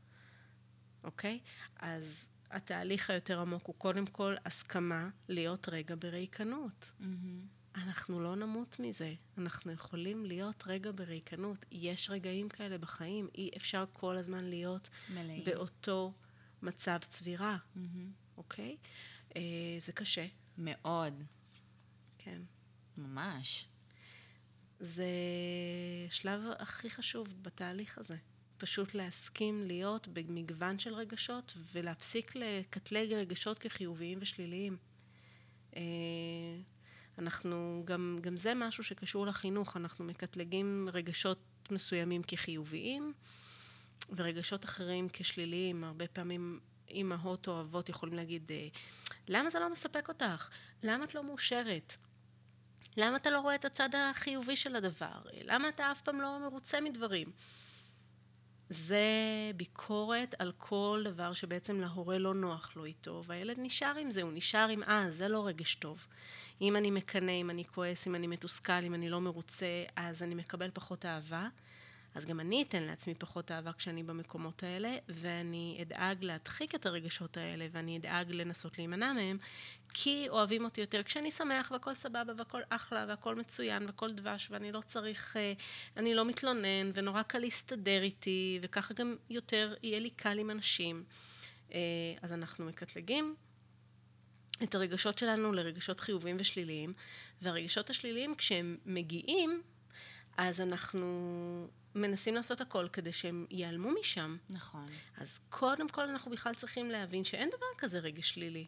אוקיי? 1.04 1.40
אז 1.80 2.30
התהליך 2.52 3.10
היותר 3.10 3.40
עמוק 3.40 3.68
הוא 3.68 3.76
קודם 3.78 4.06
כל 4.06 4.36
הסכמה 4.46 5.10
להיות 5.30 5.70
רגע 5.70 5.96
בריקנות. 6.00 6.92
Mm-hmm. 7.00 7.76
אנחנו 7.76 8.22
לא 8.22 8.36
נמות 8.36 8.80
מזה, 8.80 9.14
אנחנו 9.38 9.72
יכולים 9.72 10.26
להיות 10.26 10.64
רגע 10.68 10.92
בריקנות. 10.96 11.66
יש 11.72 12.10
רגעים 12.10 12.50
כאלה 12.50 12.78
בחיים, 12.78 13.28
אי 13.36 13.50
אפשר 13.58 13.86
כל 13.94 14.18
הזמן 14.18 14.46
להיות 14.46 14.90
מלאים. 15.14 15.44
באותו 15.44 16.14
מצב 16.62 16.98
צבירה, 17.08 17.58
mm-hmm. 17.58 18.38
אוקיי? 18.38 18.78
אה, 19.36 19.42
זה 19.82 19.92
קשה. 19.92 20.26
מאוד. 20.58 21.24
כן. 22.18 22.42
ממש. 22.98 23.68
זה 24.84 25.06
שלב 26.10 26.42
הכי 26.60 26.90
חשוב 26.90 27.36
בתהליך 27.42 27.98
הזה. 27.98 28.16
פשוט 28.58 28.94
להסכים 28.94 29.64
להיות 29.64 30.08
במגוון 30.08 30.80
של 30.80 30.94
רגשות 30.94 31.54
ולהפסיק 31.74 32.36
לקטלג 32.36 33.14
רגשות 33.14 33.60
כחיוביים 33.60 34.18
ושליליים. 34.22 34.78
אה, 35.76 35.82
אנחנו, 37.18 37.84
גם, 37.86 38.18
גם 38.22 38.38
זה 38.38 38.54
משהו 38.54 38.84
שקשור 38.84 39.28
לחינוך, 39.28 39.78
אנחנו 39.78 40.06
מקטלגים 40.06 40.90
רגשות 40.94 41.40
מסוימים 41.72 42.24
כחיוביים 42.24 43.14
ורגשות 44.16 44.66
אחרים 44.66 45.08
כשליליים. 45.14 45.84
הרבה 45.84 46.08
פעמים 46.08 46.60
אימהות 46.90 47.48
או 47.48 47.62
אבות 47.62 47.90
יכולים 47.90 48.16
להגיד, 48.16 48.52
אה, 48.52 48.68
למה 49.28 49.50
זה 49.50 49.60
לא 49.60 49.72
מספק 49.72 50.10
אותך? 50.10 50.50
למה 50.84 51.06
את 51.06 51.16
לא 51.16 51.24
מאושרת? 51.24 51.96
למה 52.98 53.16
אתה 53.18 53.30
לא 53.30 53.40
רואה 53.40 53.56
את 53.56 53.66
הצד 53.66 53.90
החיובי 53.96 54.56
של 54.56 54.76
הדבר? 54.76 55.22
למה 55.44 55.70
אתה 55.70 55.92
אף 55.92 56.02
פעם 56.02 56.22
לא 56.22 56.40
מרוצה 56.40 56.82
מדברים? 56.82 57.28
זה 58.70 59.06
ביקורת 59.56 60.36
על 60.40 60.52
כל 60.58 61.02
דבר 61.06 61.34
שבעצם 61.34 61.80
להורה 61.80 62.18
לא 62.18 62.34
נוח 62.34 62.76
לו 62.76 62.86
איתו, 62.86 63.22
והילד 63.26 63.56
נשאר 63.60 63.98
עם 63.98 64.12
זה, 64.12 64.22
הוא 64.22 64.32
נשאר 64.34 64.68
עם 64.70 64.84
אה, 64.84 65.12
זה 65.12 65.28
לא 65.28 65.48
רגש 65.48 65.76
טוב. 65.76 66.08
אם 66.62 66.76
אני 66.76 66.92
מקנא, 66.92 67.32
אם 67.32 67.50
אני 67.50 67.66
כועס, 67.66 68.08
אם 68.08 68.16
אני 68.16 68.28
מתוסכל, 68.28 68.84
אם 68.84 68.94
אני 68.94 69.10
לא 69.10 69.22
מרוצה, 69.22 69.84
אז 69.96 70.24
אני 70.24 70.36
מקבל 70.36 70.70
פחות 70.74 71.06
אהבה. 71.06 71.48
אז 72.16 72.26
גם 72.26 72.40
אני 72.40 72.62
אתן 72.62 72.84
לעצמי 72.84 73.16
פחות 73.16 73.52
אהבה 73.52 73.74
כשאני 73.74 74.04
במקומות 74.04 74.64
האלה, 74.64 74.98
ואני 75.10 75.80
אדאג 75.82 76.24
להדחיק 76.24 76.76
את 76.76 76.86
הרגשות 76.86 77.38
האלה, 77.38 77.68
ואני 77.72 77.98
אדאג 77.98 78.32
לנסות 78.32 78.78
להימנע 78.78 79.14
מהם, 79.14 79.38
כי 79.94 80.26
אוהבים 80.30 80.66
אותי 80.66 80.82
יותר 80.82 81.04
כשאני 81.04 81.32
שמח 81.32 81.72
והכל 81.72 81.94
סבבה 81.94 82.34
והכל 82.38 82.62
אחלה 82.70 83.06
והכל 83.08 83.36
מצוין 83.36 83.86
והכל 83.86 84.12
דבש 84.12 84.48
ואני 84.52 84.72
לא 84.72 84.82
צריך, 84.88 85.38
אה, 85.38 85.54
אני 85.98 86.16
לא 86.16 86.26
מתלונן 86.26 86.92
ונורא 86.94 87.22
קל 87.22 87.40
להסתדר 87.40 88.02
איתי 88.02 88.60
וככה 88.62 88.94
גם 88.94 89.16
יותר 89.30 89.74
יהיה 89.84 90.00
לי 90.00 90.10
קל 90.10 90.40
עם 90.40 90.50
אנשים. 90.50 91.04
אה, 91.74 91.80
אז 92.22 92.34
אנחנו 92.34 92.66
מקטלגים 92.66 93.36
את 94.64 94.76
הרגשות 94.76 95.18
שלנו 95.18 95.52
לרגשות 95.52 96.00
חיוביים 96.00 96.38
ושליליים, 96.40 96.94
והרגשות 97.42 97.90
השליליים 97.90 98.36
כשהם 98.36 98.78
מגיעים, 98.86 99.62
אז 100.38 100.62
אנחנו 100.62 101.68
מנסים 101.96 102.36
לעשות 102.36 102.62
הכל 102.62 102.88
כדי 102.94 103.14
שהם 103.14 103.46
ייעלמו 103.50 103.90
משם. 104.00 104.38
נכון. 104.50 104.86
אז 105.18 105.40
קודם 105.50 105.90
כל 105.90 106.02
אנחנו 106.02 106.32
בכלל 106.32 106.54
צריכים 106.54 106.92
להבין 106.92 107.24
שאין 107.24 107.50
דבר 107.50 107.66
כזה 107.78 108.00
רגש 108.00 108.30
שלילי. 108.30 108.68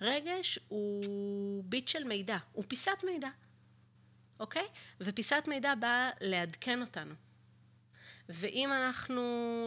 רגש 0.00 0.58
הוא 0.68 1.64
ביט 1.64 1.88
של 1.88 2.04
מידע, 2.04 2.38
הוא 2.52 2.64
פיסת 2.68 3.04
מידע, 3.04 3.28
אוקיי? 4.40 4.66
ופיסת 5.00 5.44
מידע 5.48 5.74
באה 5.74 6.10
לעדכן 6.20 6.80
אותנו. 6.80 7.14
ואם 8.28 8.72
אנחנו 8.72 9.22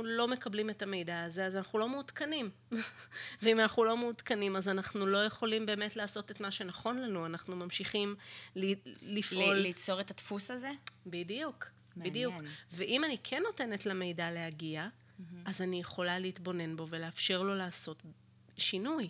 לא 0.06 0.28
מקבלים 0.28 0.70
את 0.70 0.82
המידע 0.82 1.24
הזה, 1.24 1.46
אז 1.46 1.56
אנחנו 1.56 1.80
לא 1.80 1.90
מעודכנים. 1.90 2.50
ואם 3.42 3.60
אנחנו 3.60 3.84
לא 3.84 3.98
מעודכנים, 3.98 4.56
אז 4.56 4.68
אנחנו 4.68 5.06
לא 5.06 5.26
יכולים 5.26 5.66
באמת 5.66 5.96
לעשות 5.96 6.32
את 6.32 6.42
מה 6.42 6.52
שנכון 6.52 6.98
לנו, 6.98 7.26
אנחנו 7.26 7.56
ממשיכים 7.56 8.16
לפעול... 9.02 9.56
ליצור 9.56 10.02
את 10.02 10.12
הדפוס 10.12 10.52
הזה? 10.52 10.72
בדיוק, 11.06 11.66
מעניין. 11.96 12.14
בדיוק. 12.14 12.36
ואם 12.72 13.04
אני 13.04 13.18
כן 13.24 13.42
נותנת 13.46 13.86
למידע 13.86 14.32
להגיע, 14.32 14.88
mm-hmm. 14.88 15.24
אז 15.46 15.62
אני 15.62 15.80
יכולה 15.80 16.20
להתבונן 16.20 16.76
בו 16.76 16.88
ולאפשר 16.90 17.42
לו 17.42 17.56
לעשות 17.56 18.02
שינוי. 18.58 19.10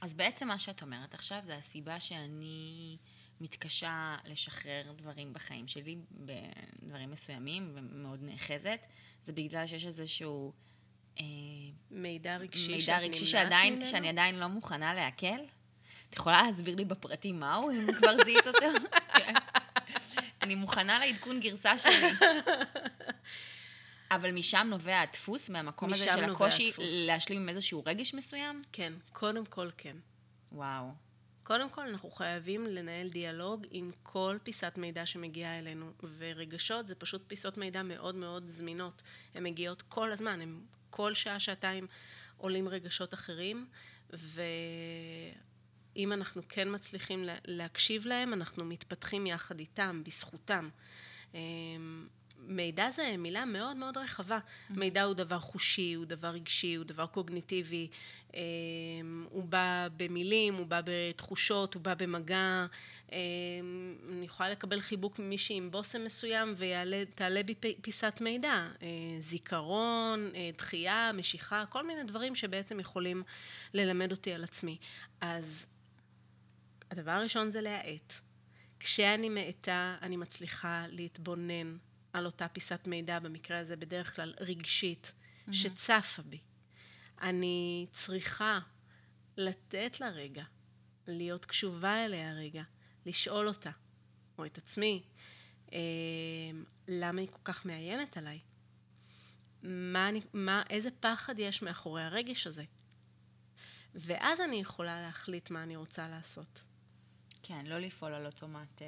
אז 0.00 0.14
בעצם 0.14 0.48
מה 0.48 0.58
שאת 0.58 0.82
אומרת 0.82 1.14
עכשיו 1.14 1.38
זה 1.44 1.56
הסיבה 1.56 2.00
שאני 2.00 2.96
מתקשה 3.40 4.16
לשחרר 4.24 4.92
דברים 4.96 5.32
בחיים 5.32 5.68
שלי, 5.68 5.96
בדברים 6.10 7.10
מסוימים, 7.10 7.72
ומאוד 7.74 8.22
נאחזת, 8.22 8.80
זה 9.22 9.32
בגלל 9.32 9.66
שיש 9.66 9.86
איזשהו... 9.86 10.52
אה, 11.20 11.24
מידע 11.90 12.36
רגשי 12.36 12.76
מידע 12.76 12.98
רגשי 12.98 13.26
שעדיין, 13.26 13.84
שאני 13.84 14.08
עדיין 14.08 14.38
לא 14.38 14.46
מוכנה 14.46 14.94
לעכל. 14.94 15.44
את 16.10 16.14
יכולה 16.16 16.42
להסביר 16.42 16.76
לי 16.76 16.84
בפרטים 16.84 17.40
מהו, 17.40 17.70
אם 17.70 17.92
כבר 17.92 18.24
זיהית 18.24 18.46
אותו? 18.46 18.66
כן. 19.18 19.34
אני 20.42 20.54
מוכנה 20.54 20.98
לעדכון 20.98 21.40
גרסה 21.40 21.78
שלי. 21.78 22.06
אבל 24.10 24.32
משם 24.32 24.66
נובע 24.70 25.00
הדפוס, 25.00 25.50
מהמקום 25.50 25.92
הזה 25.92 26.04
של 26.04 26.24
הקושי 26.24 26.68
הדפוס. 26.68 26.92
להשלים 26.92 27.42
עם 27.42 27.48
איזשהו 27.48 27.82
רגש 27.86 28.14
מסוים? 28.14 28.62
כן, 28.72 28.92
קודם 29.12 29.46
כל 29.46 29.68
כן. 29.76 29.96
וואו. 30.52 30.86
קודם 31.42 31.70
כל, 31.70 31.88
אנחנו 31.88 32.10
חייבים 32.10 32.66
לנהל 32.66 33.08
דיאלוג 33.08 33.66
עם 33.70 33.90
כל 34.02 34.36
פיסת 34.42 34.72
מידע 34.76 35.06
שמגיעה 35.06 35.58
אלינו, 35.58 35.92
ורגשות 36.18 36.88
זה 36.88 36.94
פשוט 36.94 37.22
פיסות 37.26 37.56
מידע 37.56 37.82
מאוד 37.82 38.14
מאוד 38.14 38.48
זמינות. 38.48 39.02
הן 39.34 39.44
מגיעות 39.44 39.82
כל 39.82 40.12
הזמן, 40.12 40.40
הן 40.40 40.60
כל 40.90 41.14
שעה, 41.14 41.40
שעתיים 41.40 41.86
עולים 42.36 42.68
רגשות 42.68 43.14
אחרים, 43.14 43.66
ואם 44.10 45.32
אנחנו 46.12 46.42
כן 46.48 46.74
מצליחים 46.74 47.28
להקשיב 47.44 48.06
להם, 48.06 48.32
אנחנו 48.32 48.64
מתפתחים 48.64 49.26
יחד 49.26 49.60
איתם, 49.60 50.02
בזכותם. 50.04 50.68
מידע 52.46 52.90
זה 52.90 53.14
מילה 53.18 53.44
מאוד 53.44 53.76
מאוד 53.76 53.96
רחבה. 53.96 54.38
Mm-hmm. 54.38 54.78
מידע 54.78 55.02
הוא 55.02 55.14
דבר 55.14 55.38
חושי, 55.38 55.94
הוא 55.94 56.04
דבר 56.04 56.28
רגשי, 56.28 56.74
הוא 56.74 56.84
דבר 56.84 57.06
קוגניטיבי, 57.06 57.88
אה, 58.34 58.40
הוא 59.30 59.44
בא 59.44 59.88
במילים, 59.96 60.54
הוא 60.54 60.66
בא 60.66 60.80
בתחושות, 60.84 61.74
הוא 61.74 61.82
בא 61.82 61.94
במגע. 61.94 62.66
אה, 63.12 63.18
אני 64.12 64.26
יכולה 64.26 64.50
לקבל 64.50 64.80
חיבוק 64.80 65.18
ממישהי 65.18 65.56
עם 65.56 65.70
בושם 65.70 66.04
מסוים 66.04 66.54
ותעלה 66.56 67.42
בי 67.42 67.54
פיסת 67.82 68.18
מידע. 68.20 68.68
אה, 68.82 68.88
זיכרון, 69.20 70.30
אה, 70.34 70.50
דחייה, 70.58 71.10
משיכה, 71.14 71.64
כל 71.68 71.86
מיני 71.86 72.04
דברים 72.04 72.34
שבעצם 72.34 72.80
יכולים 72.80 73.22
ללמד 73.74 74.10
אותי 74.10 74.32
על 74.32 74.44
עצמי. 74.44 74.76
אז 75.20 75.66
הדבר 76.90 77.10
הראשון 77.10 77.50
זה 77.50 77.60
להאט. 77.60 78.12
כשאני 78.80 79.28
מאטה, 79.28 79.96
אני 80.02 80.16
מצליחה 80.16 80.84
להתבונן 80.88 81.76
על 82.12 82.26
אותה 82.26 82.48
פיסת 82.48 82.86
מידע, 82.86 83.18
במקרה 83.18 83.58
הזה 83.58 83.76
בדרך 83.76 84.16
כלל 84.16 84.34
רגשית, 84.40 85.12
mm-hmm. 85.12 85.52
שצפה 85.52 86.22
בי. 86.22 86.38
אני 87.20 87.86
צריכה 87.92 88.58
לתת 89.36 90.00
לה 90.00 90.10
רגע, 90.10 90.44
להיות 91.06 91.44
קשובה 91.44 92.04
אליה 92.04 92.32
רגע, 92.32 92.62
לשאול 93.06 93.48
אותה, 93.48 93.70
או 94.38 94.44
את 94.44 94.58
עצמי, 94.58 95.02
אה, 95.72 95.78
למה 96.88 97.20
היא 97.20 97.28
כל 97.28 97.40
כך 97.44 97.66
מאיימת 97.66 98.16
עליי? 98.16 98.38
מה 99.62 100.08
אני, 100.08 100.20
מה, 100.32 100.62
איזה 100.70 100.90
פחד 101.00 101.38
יש 101.38 101.62
מאחורי 101.62 102.02
הרגש 102.02 102.46
הזה? 102.46 102.64
ואז 103.94 104.40
אני 104.40 104.56
יכולה 104.56 105.02
להחליט 105.02 105.50
מה 105.50 105.62
אני 105.62 105.76
רוצה 105.76 106.08
לעשות. 106.08 106.62
כן, 107.42 107.66
לא 107.66 107.78
לפעול 107.78 108.14
על 108.14 108.26
אוטומט. 108.26 108.82
אה... 108.82 108.86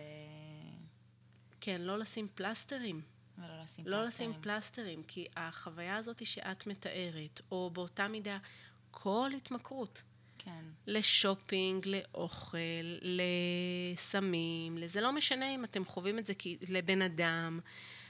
כן, 1.60 1.80
לא 1.80 1.98
לשים 1.98 2.28
פלסטרים. 2.34 3.02
ולא 3.38 3.62
לשים 3.62 3.84
לא 3.86 3.96
פלסטרים. 3.96 4.00
לא 4.00 4.04
לשים 4.04 4.32
פלסטרים, 4.42 5.02
כי 5.02 5.26
החוויה 5.36 5.96
הזאת 5.96 6.26
שאת 6.26 6.66
מתארת, 6.66 7.40
או 7.50 7.70
באותה 7.72 8.08
מידה, 8.08 8.38
כל 8.90 9.30
התמכרות. 9.36 10.02
כן. 10.38 10.64
לשופינג, 10.86 11.88
לאוכל, 11.88 12.58
לסמים, 13.02 14.78
זה 14.86 15.00
לא 15.00 15.12
משנה 15.12 15.54
אם 15.54 15.64
אתם 15.64 15.84
חווים 15.84 16.18
את 16.18 16.26
זה 16.26 16.32
לבן 16.68 17.02
אדם. 17.02 17.60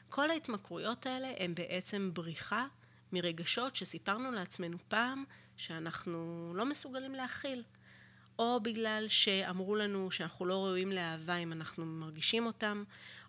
כל 0.08 0.30
ההתמכרויות 0.30 1.06
האלה 1.06 1.32
הן 1.38 1.54
בעצם 1.54 2.10
בריחה 2.14 2.66
מרגשות 3.12 3.76
שסיפרנו 3.76 4.32
לעצמנו 4.32 4.78
פעם 4.88 5.24
שאנחנו 5.56 6.52
לא 6.56 6.66
מסוגלים 6.66 7.14
להכיל. 7.14 7.62
או 8.38 8.60
בגלל 8.62 9.04
שאמרו 9.08 9.76
לנו 9.76 10.10
שאנחנו 10.10 10.46
לא 10.46 10.64
ראויים 10.64 10.92
לאהבה 10.92 11.36
אם 11.36 11.52
אנחנו 11.52 11.86
מרגישים 11.86 12.46
אותם, 12.46 12.84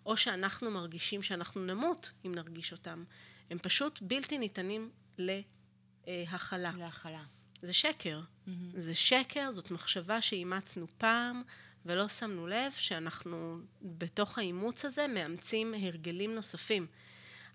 או 0.06 0.16
שאנחנו 0.16 0.70
מרגישים 0.70 1.22
שאנחנו 1.22 1.60
נמות 1.64 2.12
אם 2.26 2.34
נרגיש 2.34 2.72
אותם. 2.72 3.04
הם 3.50 3.58
פשוט 3.58 3.98
בלתי 4.02 4.38
ניתנים 4.38 4.90
להכלה. 5.18 6.72
להכלה. 6.78 7.24
זה 7.62 7.72
שקר. 7.72 8.20
Mm-hmm. 8.20 8.50
זה 8.78 8.94
שקר, 8.94 9.50
זאת 9.50 9.70
מחשבה 9.70 10.20
שאימצנו 10.20 10.86
פעם, 10.98 11.42
ולא 11.86 12.08
שמנו 12.08 12.46
לב 12.46 12.72
שאנחנו 12.72 13.58
בתוך 13.82 14.38
האימוץ 14.38 14.84
הזה 14.84 15.06
מאמצים 15.08 15.74
הרגלים 15.74 16.34
נוספים. 16.34 16.86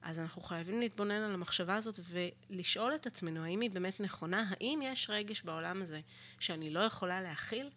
אז 0.01 0.19
אנחנו 0.19 0.41
חייבים 0.41 0.79
להתבונן 0.79 1.21
על 1.21 1.33
המחשבה 1.33 1.75
הזאת 1.75 1.99
ולשאול 2.09 2.95
את 2.95 3.07
עצמנו 3.07 3.43
האם 3.43 3.61
היא 3.61 3.71
באמת 3.71 3.99
נכונה, 3.99 4.45
האם 4.49 4.79
יש 4.83 5.09
רגש 5.09 5.41
בעולם 5.41 5.81
הזה 5.81 6.01
שאני 6.39 6.69
לא 6.69 6.79
יכולה 6.79 7.21
להכיל? 7.21 7.69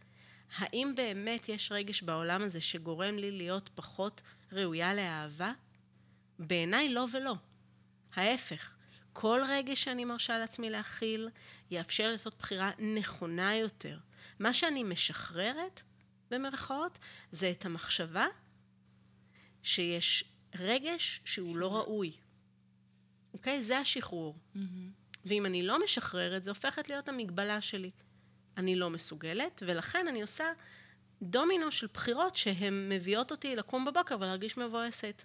האם 0.57 0.93
באמת 0.97 1.49
יש 1.49 1.73
רגש 1.73 2.03
בעולם 2.03 2.43
הזה 2.43 2.61
שגורם 2.61 3.19
לי 3.19 3.31
להיות 3.31 3.71
פחות 3.75 4.23
ראויה 4.53 4.95
לאהבה? 4.95 5.53
בעיניי 6.39 6.89
לא 6.89 7.07
ולא. 7.13 7.35
ההפך, 8.15 8.77
כל 9.13 9.41
רגש 9.49 9.85
שאני 9.85 10.05
מרשה 10.05 10.39
לעצמי 10.39 10.71
להכיל 10.71 11.29
יאפשר 11.71 12.11
לעשות 12.11 12.39
בחירה 12.39 12.71
נכונה 12.79 13.55
יותר. 13.57 13.99
מה 14.39 14.55
שאני 14.55 14.83
משחררת, 14.83 15.83
במרכאות, 16.31 16.99
זה 17.31 17.51
את 17.51 17.65
המחשבה 17.65 18.27
שיש 19.63 20.25
רגש 20.59 21.21
שהוא 21.25 21.57
לא 21.57 21.77
ראוי. 21.77 22.13
אוקיי? 23.35 23.63
זה 23.63 23.79
השחרור. 23.79 24.37
Mm-hmm. 24.55 24.59
ואם 25.25 25.47
אני 25.47 25.63
לא 25.63 25.85
משחררת, 25.85 26.45
זה 26.45 26.51
הופכת 26.51 26.89
להיות 26.89 27.09
המגבלה 27.09 27.61
שלי. 27.61 27.91
אני 28.57 28.77
לא 28.77 28.91
מסוגלת, 28.91 29.63
ולכן 29.67 30.09
אני 30.09 30.23
עושה 30.23 30.45
דומינו 31.23 31.73
של 31.73 31.87
בחירות 31.95 32.37
שהן 32.37 32.89
מביאות 32.89 33.31
אותי 33.31 33.57
לקום 33.57 33.85
בבוקר 33.85 34.17
ולהרגיש 34.21 34.57
מבואסת. 34.57 35.23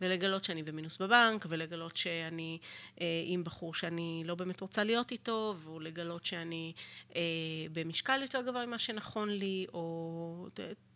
ולגלות 0.00 0.44
שאני 0.44 0.62
במינוס 0.62 0.98
בבנק, 0.98 1.46
ולגלות 1.48 1.96
שאני 1.96 2.58
אה, 3.00 3.06
עם 3.24 3.44
בחור 3.44 3.74
שאני 3.74 4.22
לא 4.26 4.34
באמת 4.34 4.60
רוצה 4.60 4.84
להיות 4.84 5.10
איתו, 5.10 5.54
ולגלות 5.64 6.24
שאני 6.24 6.72
אה, 7.16 7.22
במשקל 7.72 8.22
יותר 8.22 8.42
גבוה 8.42 8.66
ממה 8.66 8.78
שנכון 8.78 9.30
לי, 9.30 9.66
או 9.74 10.48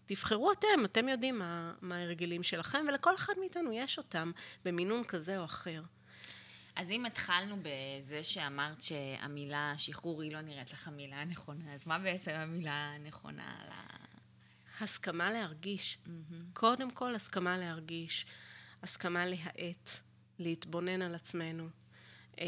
תבחרו 0.07 0.53
אתם, 0.53 0.85
אתם 0.85 1.09
יודעים 1.09 1.39
מה, 1.39 1.73
מה 1.81 1.97
ההרגלים 1.97 2.43
שלכם, 2.43 2.85
ולכל 2.89 3.15
אחד 3.15 3.33
מאיתנו 3.41 3.73
יש 3.73 3.99
אותם 3.99 4.33
במינון 4.65 5.05
כזה 5.05 5.39
או 5.39 5.45
אחר. 5.45 5.83
אז 6.77 6.91
אם 6.91 7.07
התחלנו 7.07 7.57
בזה 7.63 8.23
שאמרת 8.23 8.83
שהמילה 8.83 9.75
שחרור 9.77 10.23
היא 10.23 10.33
לא 10.33 10.41
נראית 10.41 10.73
לך 10.73 10.89
המילה 10.89 11.17
הנכונה, 11.17 11.75
אז 11.75 11.87
מה 11.87 11.99
בעצם 11.99 12.31
המילה 12.31 12.95
הנכונה 12.95 13.45
ה... 13.45 14.05
הסכמה 14.81 15.33
להרגיש. 15.33 15.99
Mm-hmm. 16.05 16.35
קודם 16.53 16.91
כל, 16.91 17.15
הסכמה 17.15 17.59
להרגיש. 17.59 18.27
הסכמה 18.83 19.27
להאט, 19.27 19.91
להתבונן 20.39 21.03
על 21.03 21.15
עצמנו. 21.15 21.69
אה, 22.41 22.47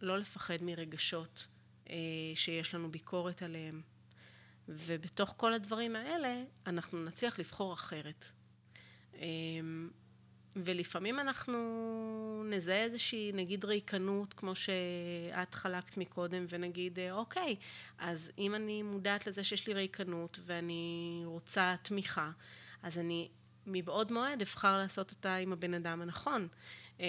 לא 0.00 0.18
לפחד 0.18 0.56
מרגשות 0.62 1.46
אה, 1.90 1.96
שיש 2.34 2.74
לנו 2.74 2.90
ביקורת 2.90 3.42
עליהם. 3.42 3.82
ובתוך 4.68 5.34
כל 5.36 5.54
הדברים 5.54 5.96
האלה 5.96 6.42
אנחנו 6.66 7.04
נצליח 7.04 7.38
לבחור 7.38 7.72
אחרת. 7.72 8.32
אמ, 9.14 9.90
ולפעמים 10.56 11.20
אנחנו 11.20 11.58
נזהה 12.46 12.82
איזושהי, 12.82 13.32
נגיד, 13.34 13.64
ריקנות, 13.64 14.34
כמו 14.34 14.54
שאת 14.54 15.54
חלקת 15.54 15.96
מקודם, 15.96 16.44
ונגיד, 16.48 16.98
אוקיי, 17.10 17.56
אז 17.98 18.32
אם 18.38 18.54
אני 18.54 18.82
מודעת 18.82 19.26
לזה 19.26 19.44
שיש 19.44 19.66
לי 19.66 19.74
ריקנות 19.74 20.40
ואני 20.44 21.22
רוצה 21.24 21.74
תמיכה, 21.82 22.30
אז 22.82 22.98
אני 22.98 23.28
מבעוד 23.66 24.12
מועד 24.12 24.42
אבחר 24.42 24.78
לעשות 24.78 25.10
אותה 25.10 25.34
עם 25.34 25.52
הבן 25.52 25.74
אדם 25.74 26.02
הנכון. 26.02 26.48
אה, 27.00 27.06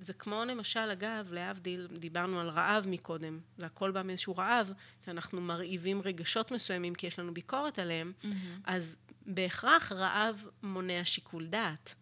זה 0.00 0.12
כמו 0.12 0.44
למשל, 0.44 0.90
אגב, 0.92 1.32
להבדיל, 1.32 1.88
דיברנו 1.92 2.40
על 2.40 2.48
רעב 2.48 2.86
מקודם, 2.88 3.40
זה 3.58 3.66
הכל 3.66 3.90
בא 3.90 4.02
מאיזשהו 4.02 4.36
רעב, 4.36 4.72
שאנחנו 5.04 5.40
מרעיבים 5.40 6.02
רגשות 6.04 6.50
מסוימים 6.50 6.94
כי 6.94 7.06
יש 7.06 7.18
לנו 7.18 7.34
ביקורת 7.34 7.78
עליהם, 7.78 8.12
mm-hmm. 8.22 8.26
אז 8.64 8.96
בהכרח 9.34 9.92
רעב 9.92 10.46
מונע 10.62 11.04
שיקול 11.04 11.46
דעת. 11.46 11.94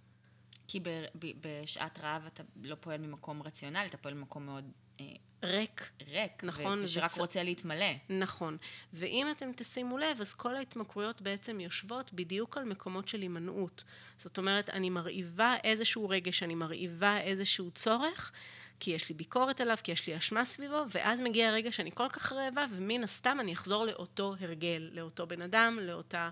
כי 0.68 0.80
ב, 0.80 0.88
ב, 1.14 1.26
בשעת 1.40 1.98
רעב 1.98 2.26
אתה 2.26 2.42
לא 2.62 2.74
פועל 2.80 3.00
ממקום 3.00 3.42
רציונלי, 3.42 3.86
אתה 3.86 3.96
פועל 3.96 4.14
ממקום 4.14 4.46
מאוד... 4.46 4.72
אה, 5.00 5.06
ריק. 5.42 5.90
ריק, 6.08 6.44
נכון. 6.44 6.84
ושרק 6.84 7.12
וצ... 7.12 7.18
רוצה 7.18 7.42
להתמלא. 7.42 7.92
נכון. 8.08 8.56
ואם 8.92 9.26
אתם 9.30 9.50
תשימו 9.56 9.98
לב, 9.98 10.20
אז 10.20 10.34
כל 10.34 10.56
ההתמכרויות 10.56 11.22
בעצם 11.22 11.60
יושבות 11.60 12.12
בדיוק 12.12 12.56
על 12.56 12.64
מקומות 12.64 13.08
של 13.08 13.20
הימנעות. 13.20 13.84
זאת 14.16 14.38
אומרת, 14.38 14.70
אני 14.70 14.90
מרעיבה 14.90 15.54
איזשהו 15.64 16.08
רגש, 16.08 16.42
אני 16.42 16.54
מרעיבה 16.54 17.20
איזשהו 17.20 17.70
צורך, 17.70 18.32
כי 18.80 18.90
יש 18.90 19.08
לי 19.08 19.14
ביקורת 19.14 19.60
עליו, 19.60 19.76
כי 19.82 19.92
יש 19.92 20.06
לי 20.06 20.16
אשמה 20.16 20.44
סביבו, 20.44 20.84
ואז 20.90 21.20
מגיע 21.20 21.48
הרגע 21.48 21.72
שאני 21.72 21.90
כל 21.94 22.08
כך 22.08 22.32
רעבה, 22.32 22.64
ומן 22.70 23.04
הסתם 23.04 23.38
אני 23.40 23.52
אחזור 23.52 23.84
לאותו 23.84 24.34
הרגל, 24.40 24.90
לאותו 24.92 25.26
בן 25.26 25.42
אדם, 25.42 25.78
לאותה 25.82 26.30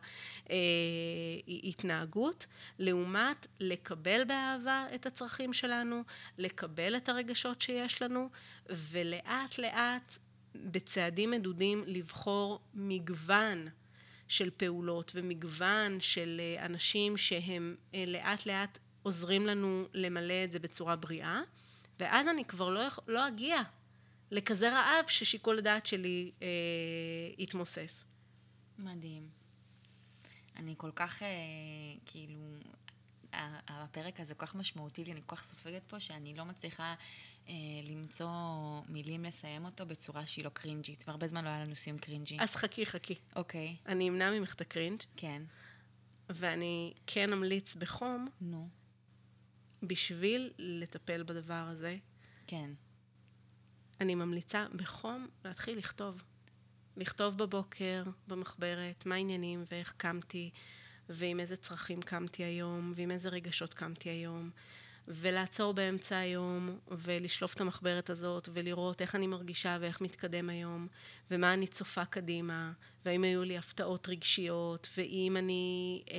אה, 0.50 0.56
התנהגות, 1.48 2.46
לעומת 2.78 3.46
לקבל 3.60 4.24
באהבה 4.24 4.86
את 4.94 5.06
הצרכים 5.06 5.52
שלנו, 5.52 6.02
לקבל 6.38 6.96
את 6.96 7.08
הרגשות 7.08 7.62
שיש 7.62 8.02
לנו, 8.02 8.28
ולאט 8.70 9.58
לאט, 9.58 10.18
בצעדים 10.54 11.30
מדודים, 11.30 11.84
לבחור 11.86 12.60
מגוון. 12.74 13.68
של 14.28 14.50
פעולות 14.56 15.12
ומגוון 15.14 16.00
של 16.00 16.40
אה, 16.40 16.66
אנשים 16.66 17.16
שהם 17.16 17.76
אה, 17.94 18.04
לאט 18.06 18.46
לאט 18.46 18.78
עוזרים 19.02 19.46
לנו 19.46 19.84
למלא 19.94 20.44
את 20.44 20.52
זה 20.52 20.58
בצורה 20.58 20.96
בריאה. 20.96 21.40
ואז 22.00 22.28
אני 22.28 22.44
כבר 22.44 22.68
לא, 22.68 22.82
לא 23.08 23.28
אגיע 23.28 23.56
לכזה 24.30 24.72
רעב 24.72 25.06
ששיקול 25.08 25.58
הדעת 25.58 25.86
שלי 25.86 26.30
אה, 26.42 26.48
יתמוסס. 27.38 28.04
מדהים. 28.78 29.28
אני 30.56 30.74
כל 30.76 30.90
כך, 30.94 31.22
אה, 31.22 31.28
כאילו, 32.06 32.40
הפרק 33.68 34.20
הזה 34.20 34.34
כל 34.34 34.46
כך 34.46 34.54
משמעותי 34.54 35.04
לי, 35.04 35.12
אני 35.12 35.20
כל 35.26 35.36
כך 35.36 35.44
סופגת 35.44 35.82
פה, 35.86 36.00
שאני 36.00 36.34
לא 36.34 36.44
מצליחה 36.44 36.94
אה, 37.48 37.54
למצוא 37.84 38.30
מילים 38.88 39.24
לסיים 39.24 39.64
אותו 39.64 39.86
בצורה 39.86 40.26
שהיא 40.26 40.44
לא 40.44 40.50
קרינג'ית. 40.50 41.04
והרבה 41.06 41.28
זמן 41.28 41.44
לא 41.44 41.48
היה 41.48 41.64
לנו 41.64 41.74
סיום 41.74 41.98
קרינג'י. 41.98 42.36
אז 42.40 42.54
חכי, 42.54 42.86
חכי. 42.86 43.14
אוקיי. 43.36 43.76
אני 43.86 44.08
אמנע 44.08 44.30
ממך 44.30 44.54
את 44.54 44.60
הקרינג'. 44.60 45.00
כן. 45.16 45.42
ואני 46.30 46.92
כן 47.06 47.32
אמליץ 47.32 47.76
בחום. 47.76 48.26
נו. 48.40 48.68
בשביל 49.82 50.50
לטפל 50.58 51.22
בדבר 51.22 51.66
הזה, 51.68 51.96
כן. 52.46 52.70
אני 54.00 54.14
ממליצה 54.14 54.66
בחום 54.76 55.26
להתחיל 55.44 55.78
לכתוב. 55.78 56.22
לכתוב 56.96 57.38
בבוקר, 57.38 58.04
במחברת, 58.28 59.06
מה 59.06 59.14
העניינים 59.14 59.64
ואיך 59.70 59.94
קמתי, 59.96 60.50
ועם 61.08 61.40
איזה 61.40 61.56
צרכים 61.56 62.02
קמתי 62.02 62.44
היום, 62.44 62.92
ועם 62.96 63.10
איזה 63.10 63.28
רגשות 63.28 63.74
קמתי 63.74 64.08
היום. 64.08 64.50
ולעצור 65.08 65.74
באמצע 65.74 66.18
היום 66.18 66.78
ולשלוף 66.90 67.54
את 67.54 67.60
המחברת 67.60 68.10
הזאת 68.10 68.48
ולראות 68.52 69.02
איך 69.02 69.14
אני 69.14 69.26
מרגישה 69.26 69.78
ואיך 69.80 70.00
מתקדם 70.00 70.48
היום 70.48 70.86
ומה 71.30 71.54
אני 71.54 71.66
צופה 71.66 72.04
קדימה 72.04 72.72
והאם 73.04 73.24
היו 73.24 73.44
לי 73.44 73.58
הפתעות 73.58 74.08
רגשיות 74.08 74.88
ואם 74.96 75.36
אני 75.36 76.02
אה, 76.10 76.16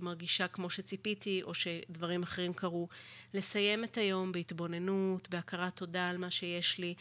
מרגישה 0.00 0.48
כמו 0.48 0.70
שציפיתי 0.70 1.42
או 1.42 1.54
שדברים 1.54 2.22
אחרים 2.22 2.52
קרו. 2.52 2.88
לסיים 3.34 3.84
את 3.84 3.96
היום 3.96 4.32
בהתבוננות, 4.32 5.28
בהכרת 5.28 5.76
תודה 5.76 6.08
על 6.08 6.18
מה 6.18 6.30
שיש 6.30 6.78
לי. 6.78 6.94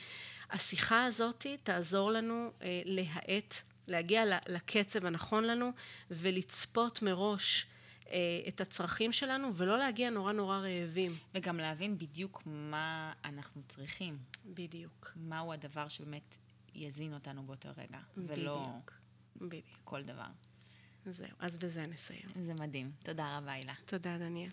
השיחה 0.52 1.06
הזאת 1.06 1.46
תעזור 1.64 2.12
לנו 2.12 2.52
אה, 2.62 2.82
להאט, 2.86 3.56
להגיע 3.88 4.24
לקצב 4.48 5.06
הנכון 5.06 5.44
לנו 5.44 5.72
ולצפות 6.12 7.02
מראש 7.02 7.68
את 8.48 8.62
הצרכים 8.62 9.12
שלנו, 9.12 9.56
ולא 9.56 9.78
להגיע 9.78 10.10
נורא 10.10 10.32
נורא 10.34 10.58
רעבים. 10.58 11.16
וגם 11.34 11.58
להבין 11.58 11.98
בדיוק 11.98 12.42
מה 12.46 13.14
אנחנו 13.26 13.62
צריכים. 13.68 14.18
בדיוק. 14.46 15.14
מהו 15.16 15.54
הדבר 15.54 15.88
שבאמת 15.88 16.38
יזין 16.76 17.14
אותנו 17.14 17.44
באותו 17.44 17.70
רגע, 17.78 18.00
בדיוק. 18.18 18.40
ולא 18.40 18.68
בדיוק. 19.36 19.80
כל 19.84 20.04
דבר. 20.04 20.28
זהו, 21.06 21.28
אז 21.40 21.58
בזה 21.58 21.82
נסיים. 21.82 22.26
זה 22.36 22.54
מדהים. 22.54 22.92
תודה 23.04 23.38
רבה, 23.38 23.52
הילה. 23.52 23.74
תודה, 23.86 24.18
דניאל. 24.18 24.50